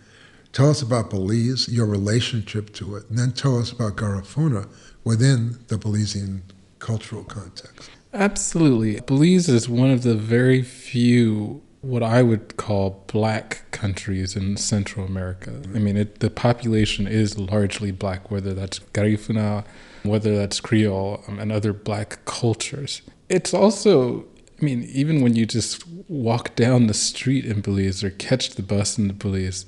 [0.53, 4.69] Tell us about Belize, your relationship to it, and then tell us about Garifuna
[5.05, 6.41] within the Belizean
[6.81, 7.89] cultural context.
[8.13, 8.99] Absolutely.
[9.03, 15.05] Belize is one of the very few what I would call black countries in Central
[15.05, 15.61] America.
[15.75, 19.65] I mean, it, the population is largely black, whether that's Garifuna,
[20.05, 23.03] whether that's Creole, um, and other black cultures.
[23.29, 24.21] It's also,
[24.61, 28.63] I mean, even when you just walk down the street in Belize or catch the
[28.63, 29.67] bus in Belize,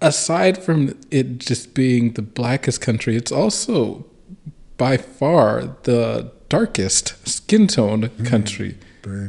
[0.00, 4.06] aside from it just being the blackest country, it's also
[4.78, 8.24] by far the darkest skin tone mm-hmm.
[8.24, 8.78] country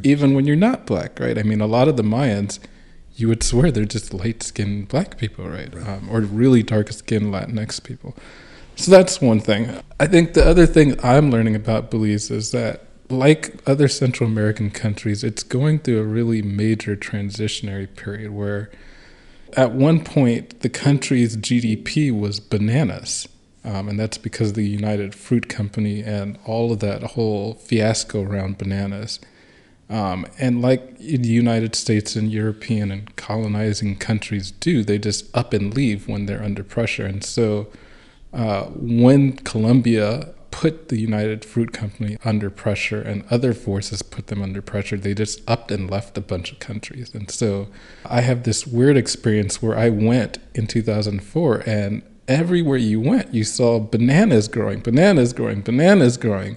[0.02, 1.38] even when you're not black, right?
[1.38, 2.58] I mean, a lot of the Mayans,
[3.14, 5.74] you would swear they're just light skinned black people, right?
[5.74, 5.88] right.
[5.88, 8.14] Um, or really dark skinned Latinx people.
[8.76, 9.80] So that's one thing.
[9.98, 14.70] I think the other thing I'm learning about Belize is that, like other Central American
[14.70, 18.70] countries, it's going through a really major transitionary period where
[19.56, 23.28] at one point the country's GDP was bananas.
[23.64, 28.22] Um, and that's because of the United Fruit Company and all of that whole fiasco
[28.22, 29.18] around bananas.
[29.88, 35.52] Um, and like the United States and European and colonizing countries do, they just up
[35.52, 37.06] and leave when they're under pressure.
[37.06, 37.68] And so
[38.32, 44.42] uh, when Colombia put the United Fruit Company under pressure and other forces put them
[44.42, 47.14] under pressure, they just upped and left a bunch of countries.
[47.14, 47.68] And so
[48.06, 53.44] I have this weird experience where I went in 2004 and everywhere you went, you
[53.44, 56.56] saw bananas growing, bananas growing, bananas growing.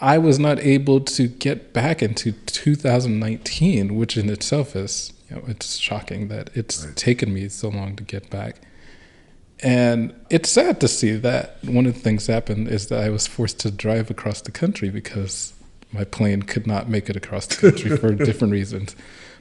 [0.00, 5.42] I was not able to get back into 2019, which in itself is, you know,
[5.46, 6.96] it's shocking that it's right.
[6.96, 8.56] taken me so long to get back.
[9.62, 13.26] And it's sad to see that one of the things happened is that I was
[13.26, 15.52] forced to drive across the country because
[15.92, 18.96] my plane could not make it across the country for different reasons.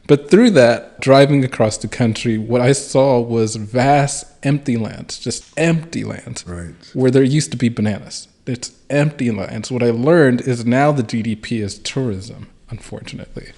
[0.07, 5.45] But through that, driving across the country, what I saw was vast empty lands, just
[5.55, 6.73] empty lands, Right.
[6.93, 8.27] where there used to be bananas.
[8.49, 9.71] It's empty lands.
[9.71, 13.51] What I learned is now the GDP is tourism, unfortunately.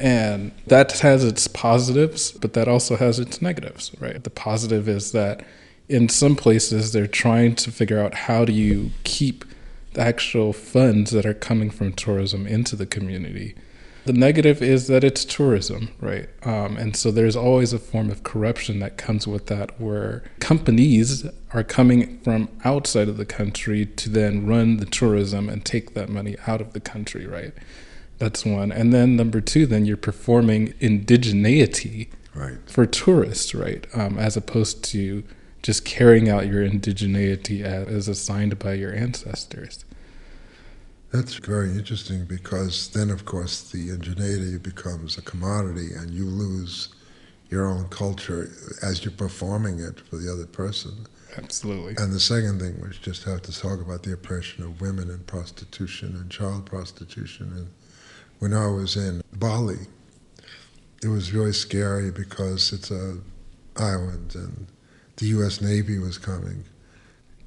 [0.00, 4.22] And that has its positives, but that also has its negatives, right?
[4.22, 5.44] The positive is that
[5.88, 9.44] in some places they're trying to figure out how do you keep
[9.92, 13.54] the actual funds that are coming from tourism into the community.
[14.06, 16.28] The negative is that it's tourism, right?
[16.44, 21.26] Um, and so there's always a form of corruption that comes with that, where companies
[21.52, 26.08] are coming from outside of the country to then run the tourism and take that
[26.08, 27.52] money out of the country, right?
[28.18, 28.70] That's one.
[28.70, 32.58] And then number two, then you're performing indigeneity Right.
[32.66, 33.86] for tourists, right?
[33.92, 35.24] Um, as opposed to
[35.62, 39.84] just carrying out your indigeneity as, as assigned by your ancestors.
[41.12, 46.88] That's very interesting because then, of course, the ingenuity becomes a commodity and you lose
[47.48, 48.50] your own culture
[48.82, 51.06] as you're performing it for the other person.
[51.36, 51.94] Absolutely.
[51.98, 55.26] And the second thing was just have to talk about the oppression of women and
[55.26, 57.52] prostitution and child prostitution.
[57.54, 57.68] And
[58.40, 59.78] when I was in Bali,
[61.02, 63.18] it was really scary because it's a
[63.76, 64.66] island and
[65.16, 65.60] the U.S.
[65.60, 66.64] Navy was coming,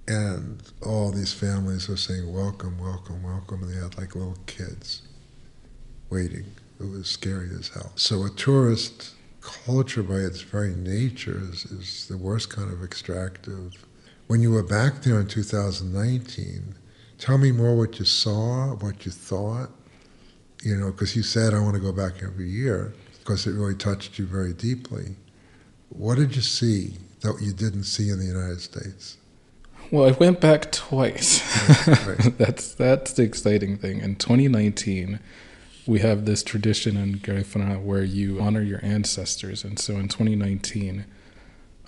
[0.09, 5.03] and all these families were saying welcome, welcome, welcome, and they had like little kids
[6.09, 6.45] waiting.
[6.79, 7.91] It was scary as hell.
[7.95, 13.85] So a tourist culture by its very nature is, is the worst kind of extractive.
[14.27, 16.75] When you were back there in 2019,
[17.19, 19.69] tell me more what you saw, what you thought,
[20.63, 23.75] you know, because you said, I want to go back every year, because it really
[23.75, 25.15] touched you very deeply.
[25.89, 29.17] What did you see that you didn't see in the United States?
[29.91, 31.41] Well, I went back twice.
[31.87, 32.17] Right.
[32.37, 34.01] that's that's the exciting thing.
[34.01, 35.19] In 2019,
[35.87, 41.05] we have this tradition in Garifuna where you honor your ancestors, and so in 2019,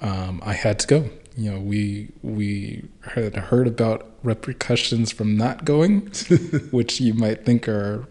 [0.02, 1.10] um, I had to go.
[1.38, 6.08] You know, we we had heard about repercussions from not going,
[6.72, 8.08] which you might think are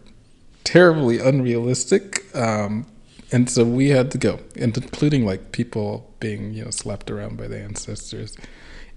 [0.65, 2.25] terribly unrealistic.
[2.37, 2.87] Um,
[3.33, 7.37] and so we had to go, and including like people being you know slapped around
[7.37, 8.37] by the ancestors.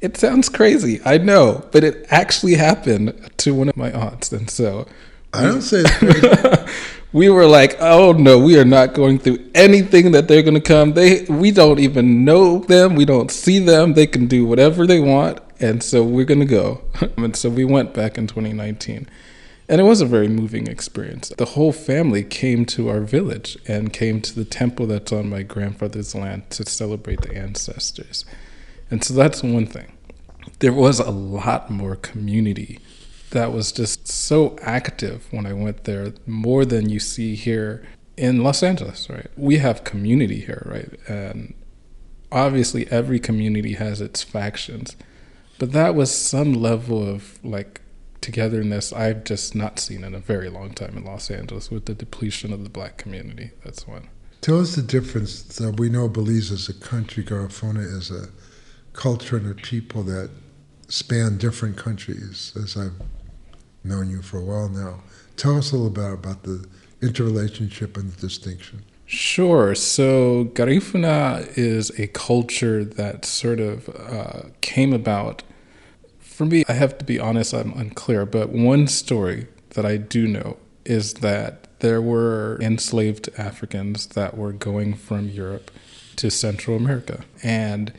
[0.03, 4.49] It sounds crazy, I know, but it actually happened to one of my aunts, and
[4.49, 4.85] so
[5.33, 6.73] I don't say it's crazy.
[7.13, 10.59] we were like, "Oh no, we are not going through anything that they're going to
[10.59, 10.91] come.
[10.91, 12.95] They we don't even know them.
[12.95, 13.93] We don't see them.
[13.93, 16.81] They can do whatever they want, and so we're going to go."
[17.15, 19.07] and so we went back in 2019.
[19.69, 21.29] And it was a very moving experience.
[21.29, 25.43] The whole family came to our village and came to the temple that's on my
[25.43, 28.25] grandfather's land to celebrate the ancestors.
[28.91, 29.91] And so that's one thing.
[30.59, 32.79] There was a lot more community
[33.31, 37.83] that was just so active when I went there, more than you see here
[38.15, 39.27] in Los Angeles, right?
[39.35, 40.99] We have community here, right?
[41.07, 41.55] And
[42.31, 44.95] obviously, every community has its factions,
[45.57, 47.81] but that was some level of like
[48.21, 51.93] togetherness I've just not seen in a very long time in Los Angeles with the
[51.93, 53.51] depletion of the black community.
[53.63, 54.09] That's one.
[54.41, 55.45] Tell us the difference.
[55.53, 58.27] So we know Belize is a country, Garifuna is a
[58.93, 60.29] culture and a people that
[60.87, 62.93] span different countries, as I've
[63.83, 65.01] known you for a while now.
[65.35, 66.65] Tell us a little bit about the
[67.01, 68.83] interrelationship and the distinction.
[69.05, 69.75] Sure.
[69.75, 75.43] So Garifuna is a culture that sort of uh, came about.
[76.19, 80.27] For me, I have to be honest, I'm unclear, but one story that I do
[80.27, 85.69] know is that there were enslaved Africans that were going from Europe
[86.15, 87.25] to Central America.
[87.43, 87.93] And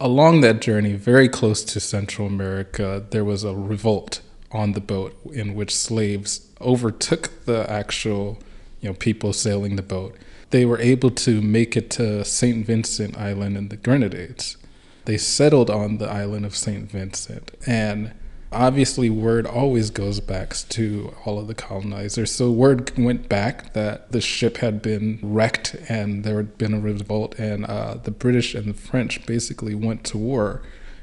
[0.00, 4.20] along that journey, very close to Central America, there was a revolt
[4.50, 8.38] on the boat in which slaves overtook the actual
[8.80, 10.16] you know people sailing the boat
[10.50, 12.64] they were able to make it to St.
[12.64, 14.56] Vincent Island in the Grenadines.
[15.04, 16.90] They settled on the island of St.
[16.90, 17.50] Vincent.
[17.66, 18.12] And
[18.52, 22.32] obviously, word always goes back to all of the colonizers.
[22.32, 26.80] So, word went back that the ship had been wrecked and there had been a
[26.80, 30.62] revolt, and uh, the British and the French basically went to war,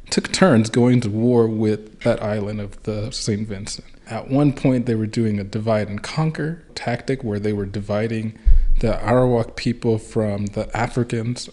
[0.10, 3.48] took turns going to war with that island of the St.
[3.48, 3.86] Vincent.
[4.08, 8.38] At one point, they were doing a divide and conquer tactic where they were dividing
[8.80, 11.50] the Arawak people from the Africans.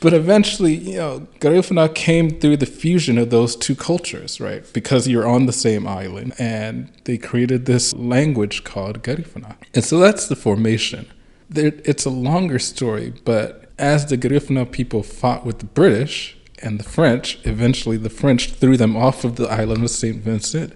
[0.00, 4.64] But eventually, you know, Garifuna came through the fusion of those two cultures, right?
[4.72, 9.56] Because you're on the same island, and they created this language called Garifuna.
[9.74, 11.06] And so that's the formation.
[11.50, 16.78] There, it's a longer story, but as the Garifuna people fought with the British and
[16.80, 20.22] the French, eventually the French threw them off of the island of St.
[20.22, 20.72] Vincent.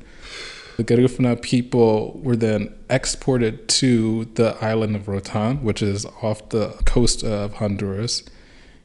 [0.76, 6.70] The Garifuna people were then exported to the island of Roatán, which is off the
[6.84, 8.24] coast of Honduras.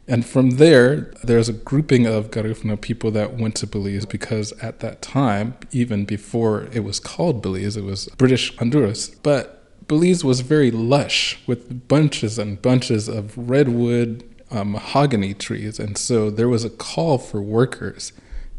[0.09, 4.79] And from there, there's a grouping of Garifuna people that went to Belize because at
[4.79, 9.09] that time, even before it was called Belize, it was British Honduras.
[9.09, 15.79] But Belize was very lush with bunches and bunches of redwood, um, mahogany trees.
[15.79, 18.11] And so there was a call for workers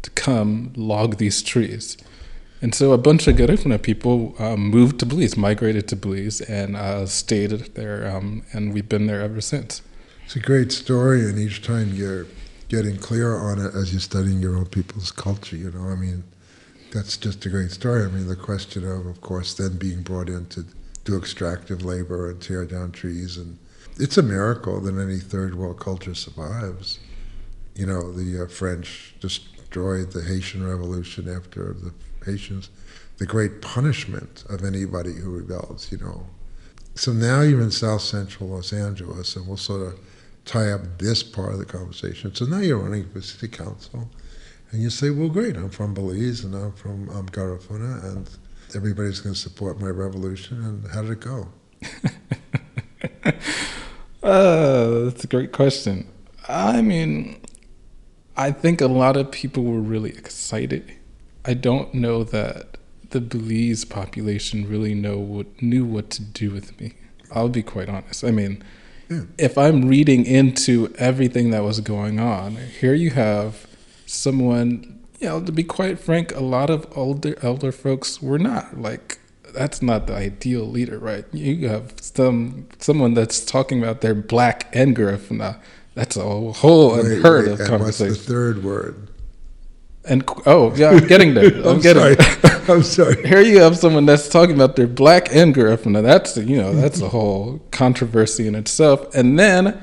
[0.03, 1.97] to come log these trees.
[2.61, 6.77] And so a bunch of Garifuna people um, moved to Belize, migrated to Belize, and
[6.77, 8.09] uh, stayed there.
[8.09, 9.81] Um, and we've been there ever since.
[10.31, 12.25] It's a great story, and each time you're
[12.69, 16.23] getting clearer on it as you're studying your own people's culture, you know, I mean,
[16.93, 18.05] that's just a great story.
[18.05, 20.63] I mean, the question of, of course, then being brought in to
[21.03, 23.35] do extractive labor and tear down trees.
[23.35, 23.59] And
[23.97, 26.99] it's a miracle that any third world culture survives.
[27.75, 31.93] You know, the uh, French destroyed the Haitian Revolution after the
[32.25, 32.69] Haitians,
[33.17, 36.25] the great punishment of anybody who rebels, you know.
[36.95, 39.99] So now you're in South Central Los Angeles, and we'll sort of
[40.51, 42.35] tie up this part of the conversation.
[42.35, 44.09] So now you're running for city council,
[44.71, 48.29] and you say, well, great, I'm from Belize, and I'm from um, Garifuna, and
[48.75, 50.61] everybody's going to support my revolution.
[50.63, 51.47] And how did it go?
[54.23, 56.07] uh, that's a great question.
[56.49, 57.39] I mean,
[58.35, 60.93] I think a lot of people were really excited.
[61.45, 62.77] I don't know that
[63.11, 66.93] the Belize population really know what knew what to do with me.
[67.33, 68.25] I'll be quite honest.
[68.25, 68.61] I mean.
[69.37, 73.67] If I'm reading into everything that was going on, here you have
[74.05, 78.79] someone you know, to be quite frank, a lot of older elder folks were not
[78.79, 79.19] like
[79.53, 81.25] that's not the ideal leader, right?
[81.31, 85.19] You have some someone that's talking about their black anger.
[85.29, 85.53] Now, uh,
[85.93, 88.13] that's a whole wait, unheard wait, of conversation.
[88.13, 89.09] What's the third word?
[90.05, 91.53] And oh yeah, I'm getting there.
[91.59, 92.01] I'm, I'm getting.
[92.01, 92.51] Sorry.
[92.67, 93.21] I'm sorry.
[93.27, 95.77] Here you have someone that's talking about their black anger.
[95.85, 99.13] Now that's you know that's a whole controversy in itself.
[99.15, 99.81] And then,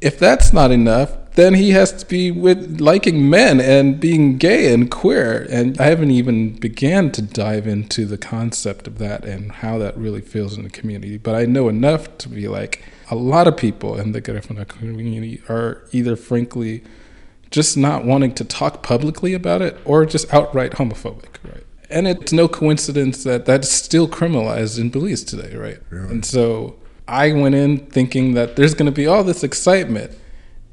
[0.00, 4.72] if that's not enough, then he has to be with liking men and being gay
[4.72, 5.46] and queer.
[5.50, 9.96] And I haven't even began to dive into the concept of that and how that
[9.98, 11.18] really feels in the community.
[11.18, 15.42] But I know enough to be like a lot of people in the Garifuna community
[15.48, 16.82] are either frankly
[17.50, 21.64] just not wanting to talk publicly about it or just outright homophobic, right?
[21.88, 25.78] And it's no coincidence that that's still criminalized in Belize today, right?
[25.90, 26.10] Really?
[26.10, 26.76] And so
[27.06, 30.12] I went in thinking that there's going to be all this excitement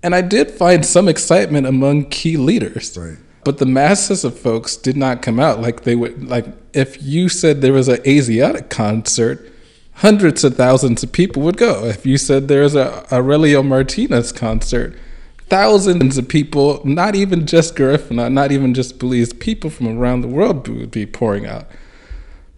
[0.04, 2.98] and I did find some excitement among key leaders.
[2.98, 3.18] Right.
[3.46, 6.28] But the masses of folks did not come out like they would.
[6.28, 9.50] Like if you said there was an Asiatic concert,
[9.96, 11.86] hundreds of thousands of people would go.
[11.86, 14.98] If you said there's a Aurelio Martinez concert,
[15.54, 20.28] thousands of people, not even just Garifuna, not even just Belize, people from around the
[20.28, 21.68] world would be pouring out.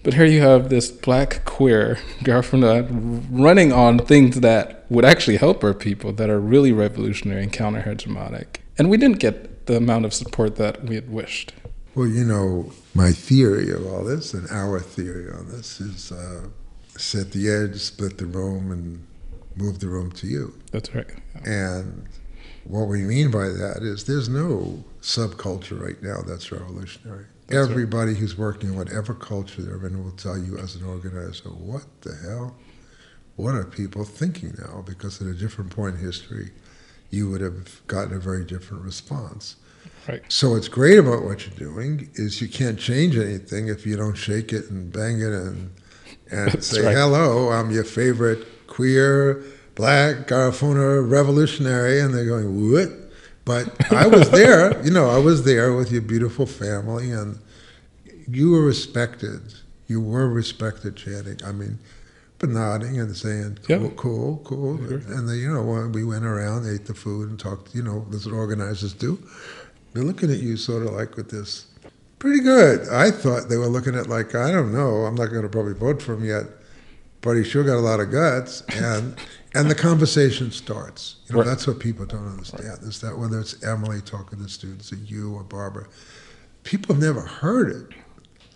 [0.04, 2.88] But here you have this black queer Garifuna
[3.30, 7.82] running on things that would actually help our people that are really revolutionary and counter
[7.82, 8.62] hegemonic.
[8.78, 11.52] And we didn't get the amount of support that we had wished.
[11.96, 16.48] Well, you know, my theory of all this and our theory on this is uh,
[16.98, 19.06] set the edge, split the room, and
[19.58, 20.54] move the room to you.
[20.72, 21.10] That's right.
[21.36, 21.42] Yeah.
[21.52, 22.08] And
[22.66, 27.26] what we mean by that is there's no subculture right now that's revolutionary.
[27.48, 28.20] That's Everybody right.
[28.20, 32.16] who's working in whatever culture they're in will tell you as an organizer, what the
[32.16, 32.56] hell?
[33.36, 34.84] What are people thinking now?
[34.86, 36.52] Because at a different point in history,
[37.12, 39.58] you would have gotten a very different response.
[40.08, 40.22] Right.
[40.30, 44.16] So what's great about what you're doing is you can't change anything if you don't
[44.16, 45.72] shake it and bang it and
[46.32, 46.96] and say right.
[46.96, 47.52] hello.
[47.52, 49.44] I'm your favorite queer,
[49.76, 52.90] black, Garifuna revolutionary, and they're going what?
[53.44, 57.38] But I was there, you know, I was there with your beautiful family, and
[58.28, 59.42] you were respected.
[59.88, 61.40] You were respected, Channing.
[61.46, 61.78] I mean,
[62.40, 63.90] but nodding and saying, cool, yeah.
[63.96, 64.78] cool, cool.
[64.78, 64.98] Sure.
[64.98, 68.26] And then, you know, we went around, ate the food, and talked, you know, that's
[68.26, 69.20] what organizers do.
[69.94, 71.68] They're looking at you sort of like with this,
[72.20, 72.90] pretty good.
[72.90, 75.74] I thought they were looking at like, I don't know, I'm not going to probably
[75.74, 76.44] vote for him yet,
[77.26, 78.62] but he sure got a lot of guts.
[78.76, 79.18] And
[79.56, 81.16] and the conversation starts.
[81.28, 81.48] You know, right.
[81.48, 82.84] that's what people don't understand.
[82.84, 85.88] Is that whether it's Emily talking to students, or you or Barbara,
[86.64, 87.98] people have never heard it.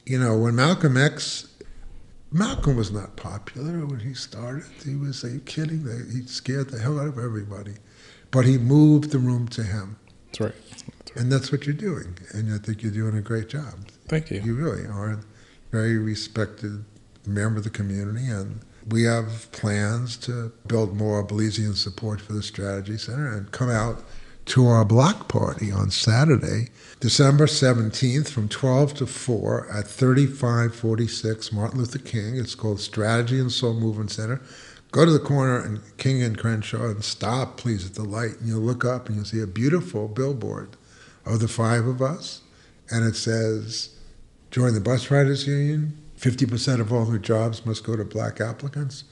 [0.06, 1.48] You know, when Malcolm X,
[2.32, 4.66] Malcolm was not popular when he started.
[4.86, 5.86] He was, are you kidding?
[6.12, 7.76] He scared the hell out of everybody,
[8.30, 9.98] but he moved the room to him.
[10.28, 10.56] That's right.
[10.70, 11.16] That's right.
[11.16, 13.88] And that's what you're doing, and I think you're doing a great job.
[14.08, 14.42] Thank you.
[14.42, 15.20] You really are
[15.72, 16.86] very respected
[17.30, 22.44] member of the community, and we have plans to build more Belizean support for the
[22.44, 24.04] Strategy Center and come out
[24.46, 26.70] to our block party on Saturday,
[27.00, 32.36] December 17th from 12 to 4 at 3546 Martin Luther King.
[32.38, 34.42] It's called Strategy and Soul Movement Center.
[34.92, 38.40] Go to the corner and King and Crenshaw and stop, please, at the light.
[38.40, 40.70] And you'll look up and you'll see a beautiful billboard
[41.26, 42.42] of the five of us.
[42.90, 43.96] And it says,
[44.50, 45.96] Join the Bus Riders Union.
[46.20, 49.06] 50% of all new jobs must go to black applicants.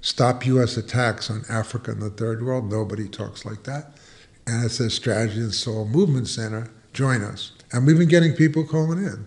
[0.00, 0.76] Stop U.S.
[0.76, 2.70] attacks on Africa and the Third World.
[2.70, 3.98] Nobody talks like that.
[4.46, 6.70] And it says Strategy and Soul Movement Center.
[6.92, 7.52] Join us.
[7.72, 9.26] And we've been getting people calling in.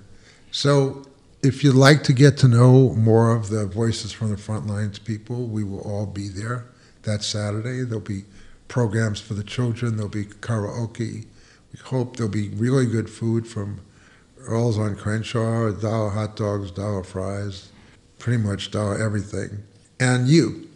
[0.52, 1.04] So
[1.44, 4.98] if you'd like to get to know more of the Voices from the Front Lines
[4.98, 6.66] people, we will all be there
[7.04, 7.84] that Saturday.
[7.84, 8.24] There'll be
[8.68, 11.26] programs for the children, there'll be karaoke.
[11.74, 13.82] We hope there'll be really good food from
[14.50, 17.70] Earl's on Crenshaw, dollar hot dogs, dollar fries,
[18.18, 19.64] pretty much dollar everything.
[20.00, 20.68] And you.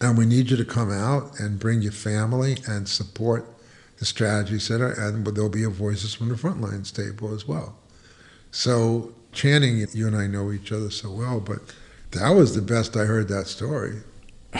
[0.00, 3.46] And we need you to come out and bring your family and support
[3.98, 7.76] the Strategy Center, and there'll be a Voices from the Front Lines table as well.
[8.52, 11.58] So, Channing, you and I know each other so well, but
[12.12, 13.96] that was the best I heard that story.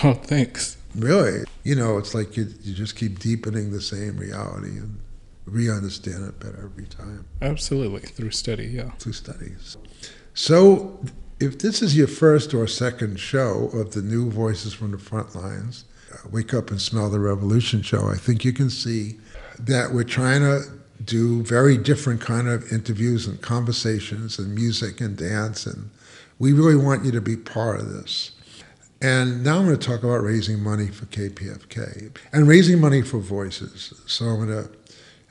[0.02, 0.76] Oh, thanks.
[0.94, 4.98] Really, you know, it's like you, you just keep deepening the same reality and
[5.52, 7.26] we understand it better every time.
[7.42, 8.90] Absolutely, through study, yeah.
[8.98, 9.76] Through studies.
[10.34, 11.00] So,
[11.40, 15.34] if this is your first or second show of the new Voices from the Front
[15.34, 19.18] Lines, uh, Wake Up and Smell the Revolution show, I think you can see
[19.58, 20.62] that we're trying to
[21.04, 25.90] do very different kind of interviews and conversations and music and dance and
[26.38, 28.32] we really want you to be part of this.
[29.00, 33.18] And now I'm going to talk about raising money for KPFK and raising money for
[33.18, 33.94] voices.
[34.06, 34.70] So I'm going to,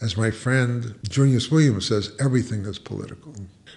[0.02, 3.34] as my friend Junius Williams says, everything is political.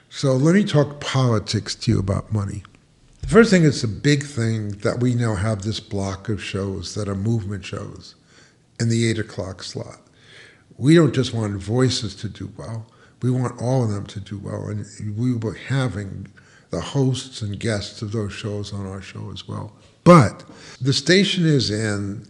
[0.08, 2.62] So let me talk politics to you about money.
[3.22, 6.94] The first thing is a big thing that we now have this block of shows
[6.94, 8.14] that are movement shows
[8.78, 10.00] in the eight o'clock slot
[10.80, 12.86] we don't just want voices to do well,
[13.20, 14.68] we want all of them to do well.
[14.68, 16.28] And we were having
[16.70, 19.74] the hosts and guests of those shows on our show as well.
[20.04, 20.42] But
[20.80, 22.26] the station is in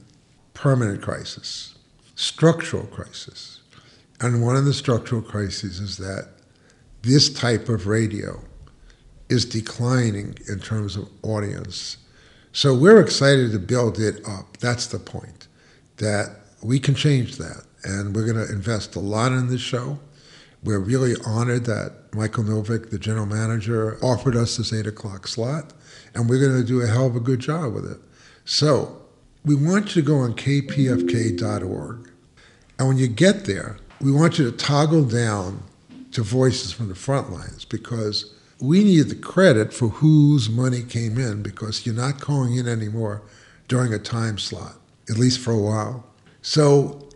[0.53, 1.77] permanent crisis,
[2.17, 3.60] structural crisis.
[4.21, 6.29] And one of the structural crises is that
[7.03, 8.43] this type of radio
[9.29, 11.97] is declining in terms of audience.
[12.53, 14.59] So we're excited to build it up.
[14.59, 15.47] That's the point,
[15.97, 19.99] that we can change that and we're going to invest a lot in this show.
[20.63, 25.73] We're really honored that Michael Novick, the general manager, offered us this 8 o'clock slot,
[26.15, 27.99] and we're going to do a hell of a good job with it.
[28.45, 29.01] So
[29.45, 32.11] we want you to go on kpfk.org,
[32.79, 35.63] and when you get there, we want you to toggle down
[36.13, 41.19] to Voices from the Front Lines because we need the credit for whose money came
[41.19, 43.23] in because you're not calling in anymore
[43.69, 44.75] during a time slot,
[45.09, 46.05] at least for a while.
[46.43, 47.09] So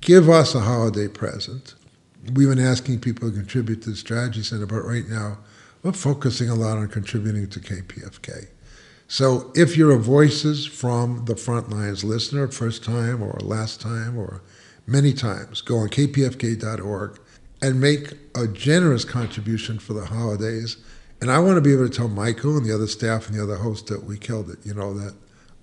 [0.00, 1.74] give us a holiday present.
[2.32, 5.38] We've been asking people to contribute to the Strategy Center, but right now
[5.82, 8.46] we're focusing a lot on contributing to KPFK.
[9.08, 14.16] So if you're a Voices from the Front Lines listener, first time or last time
[14.16, 14.40] or
[14.86, 17.18] many times, go on kpfk.org
[17.62, 20.76] and make a generous contribution for the holidays.
[21.20, 23.42] And I want to be able to tell Michael and the other staff and the
[23.42, 25.14] other hosts that we killed it, you know, that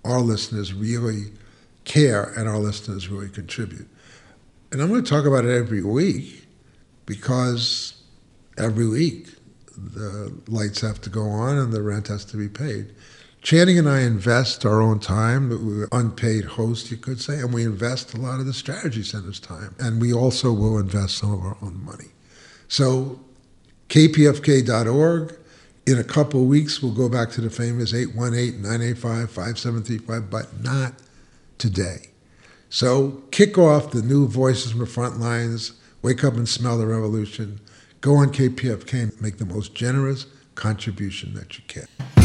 [0.03, 1.31] our listeners really
[1.83, 3.87] care and our listeners really contribute.
[4.71, 6.47] And I'm going to talk about it every week
[7.05, 8.01] because
[8.57, 9.27] every week
[9.75, 12.93] the lights have to go on and the rent has to be paid.
[13.41, 18.13] Channing and I invest our own time, unpaid host, you could say, and we invest
[18.13, 19.73] a lot of the strategy center's time.
[19.79, 22.09] And we also will invest some of our own money.
[22.67, 23.19] So,
[23.89, 25.37] kpfk.org.
[25.87, 30.93] In a couple weeks, we'll go back to the famous 818 985 5735, but not
[31.57, 32.11] today.
[32.69, 35.73] So kick off the new Voices from the Front Lines,
[36.03, 37.59] wake up and smell the revolution.
[37.99, 42.20] Go on KPFK and make the most generous contribution that you can.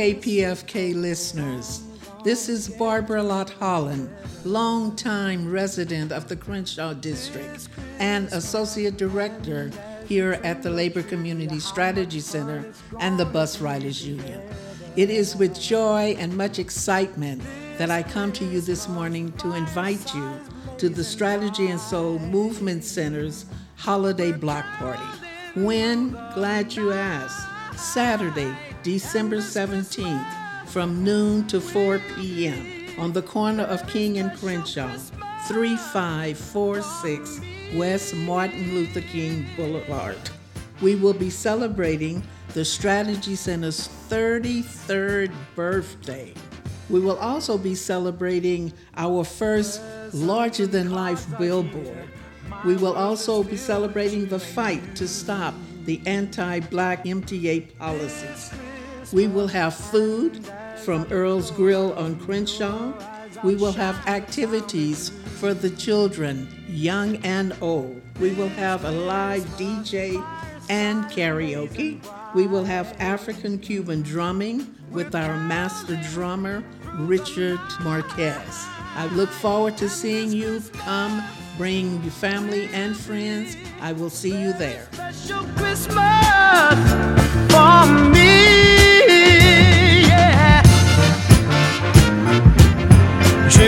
[0.00, 1.82] KPFK listeners.
[2.24, 4.08] This is Barbara Lott Holland,
[4.46, 9.70] longtime resident of the Crenshaw District and Associate Director
[10.06, 14.40] here at the Labor Community Strategy Center and the Bus Riders Union.
[14.96, 17.42] It is with joy and much excitement
[17.76, 20.32] that I come to you this morning to invite you
[20.78, 23.44] to the Strategy and Soul Movement Center's
[23.76, 25.04] Holiday Block Party.
[25.56, 26.12] When?
[26.32, 27.46] Glad you asked.
[27.78, 30.24] Saturday, December 17th
[30.66, 32.86] from noon to 4 p.m.
[32.98, 34.96] on the corner of King and Crenshaw,
[35.46, 37.42] 3546
[37.74, 40.16] West Martin Luther King Boulevard.
[40.80, 42.22] We will be celebrating
[42.54, 46.32] the Strategy Center's 33rd birthday.
[46.88, 49.82] We will also be celebrating our first
[50.14, 52.08] larger than life billboard.
[52.64, 55.52] We will also be celebrating the fight to stop
[55.84, 58.52] the anti black MTA policies.
[59.12, 60.46] We will have food
[60.84, 62.92] from Earl's Grill on Crenshaw.
[63.42, 68.00] We will have activities for the children, young and old.
[68.20, 70.24] We will have a live DJ
[70.68, 72.00] and karaoke.
[72.34, 76.62] We will have African Cuban drumming with our master drummer,
[76.98, 78.66] Richard Marquez.
[78.94, 80.62] I look forward to seeing you.
[80.74, 81.22] Come,
[81.56, 83.56] bring your family and friends.
[83.80, 84.88] I will see you there.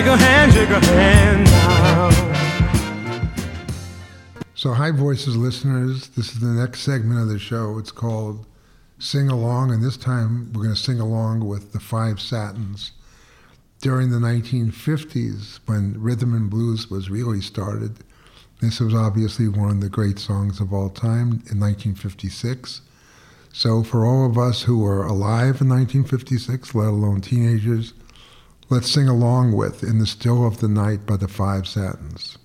[0.04, 2.10] A hand, a hand now.
[4.54, 6.08] So, hi, Voices listeners.
[6.08, 7.78] This is the next segment of the show.
[7.78, 8.44] It's called
[8.98, 12.90] Sing Along, and this time we're going to sing along with the Five Satins.
[13.80, 17.98] During the 1950s, when rhythm and blues was really started,
[18.60, 22.80] this was obviously one of the great songs of all time in 1956.
[23.52, 27.94] So, for all of us who were alive in 1956, let alone teenagers,
[28.68, 32.38] let's sing along with In the Still of the Night by the Five Satins.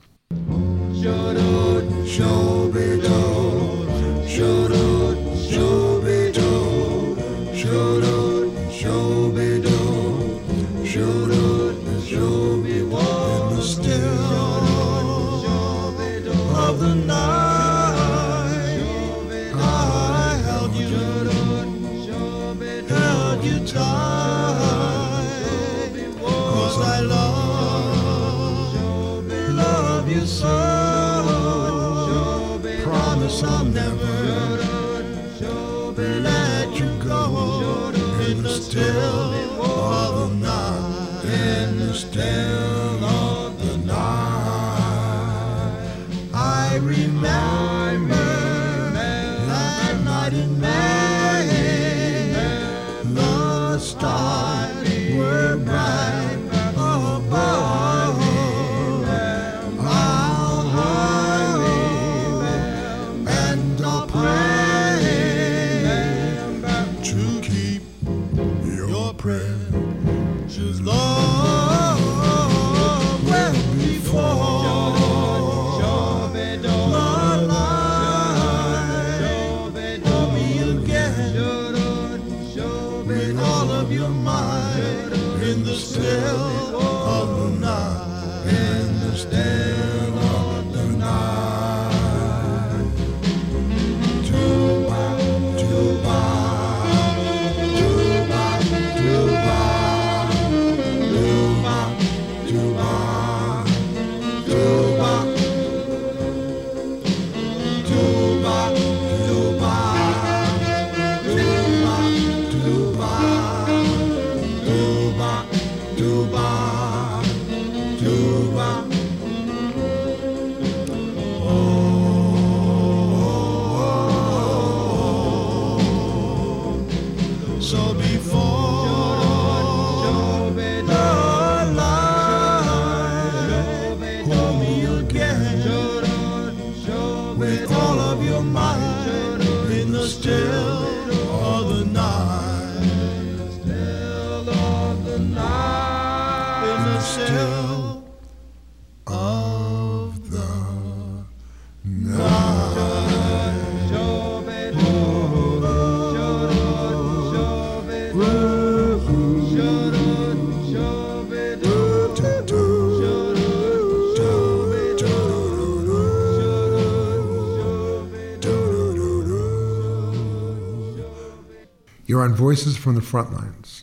[172.38, 173.81] Voices from the Frontlines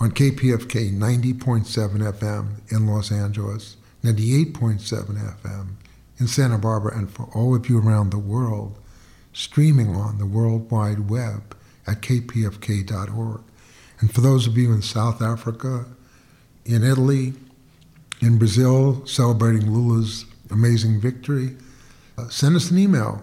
[0.00, 1.34] on KPFK 90.7
[2.14, 5.74] FM in Los Angeles, 98.7 FM
[6.18, 8.78] in Santa Barbara, and for all of you around the world,
[9.34, 11.54] streaming on the World Wide Web
[11.86, 13.42] at kpfk.org.
[14.00, 15.84] And for those of you in South Africa,
[16.64, 17.34] in Italy,
[18.22, 21.54] in Brazil, celebrating Lula's amazing victory,
[22.16, 23.22] uh, send us an email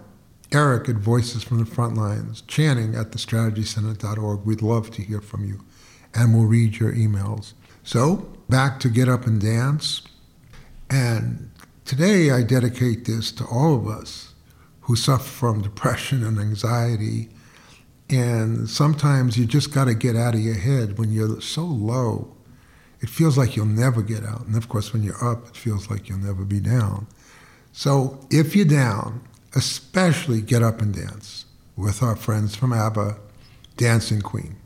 [0.56, 4.46] Eric at Voices from the Frontlines, Channing at thestrategycenter.org.
[4.46, 5.66] We'd love to hear from you,
[6.14, 7.52] and we'll read your emails.
[7.84, 10.04] So, back to Get Up and Dance.
[10.90, 11.52] And
[11.84, 14.34] today I dedicate this to all of us
[14.80, 17.28] who suffer from depression and anxiety.
[18.10, 22.34] And sometimes you just got to get out of your head when you're so low.
[23.02, 24.46] It feels like you'll never get out.
[24.46, 27.08] And of course, when you're up, it feels like you'll never be down.
[27.74, 29.25] So if you're down,
[29.56, 31.46] especially get up and dance
[31.76, 33.18] with our friends from ABBA,
[33.78, 34.58] Dancing Queen.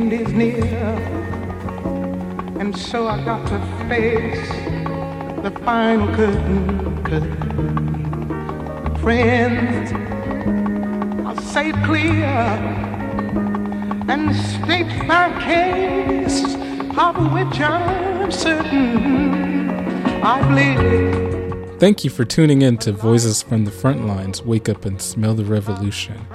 [0.00, 0.64] End is near,
[2.58, 4.48] and so I got to face
[5.42, 7.04] the final curtain.
[7.04, 8.96] curtain.
[8.96, 9.92] Friends,
[11.26, 12.32] I'll say clear
[14.08, 16.44] and state my case,
[16.96, 19.70] of which I'm certain
[20.22, 21.78] I've.
[21.78, 25.34] Thank you for tuning in to Voices from the Front Lines Wake Up and Smell
[25.34, 26.26] the Revolution.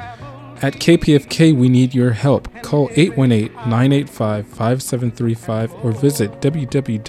[0.62, 2.47] At KPFK, we need your help.
[2.64, 7.03] Call 818 985 5735 or visit www.kpfk.org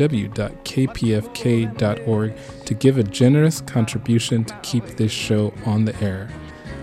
[2.65, 6.29] to give a generous contribution to keep this show on the air.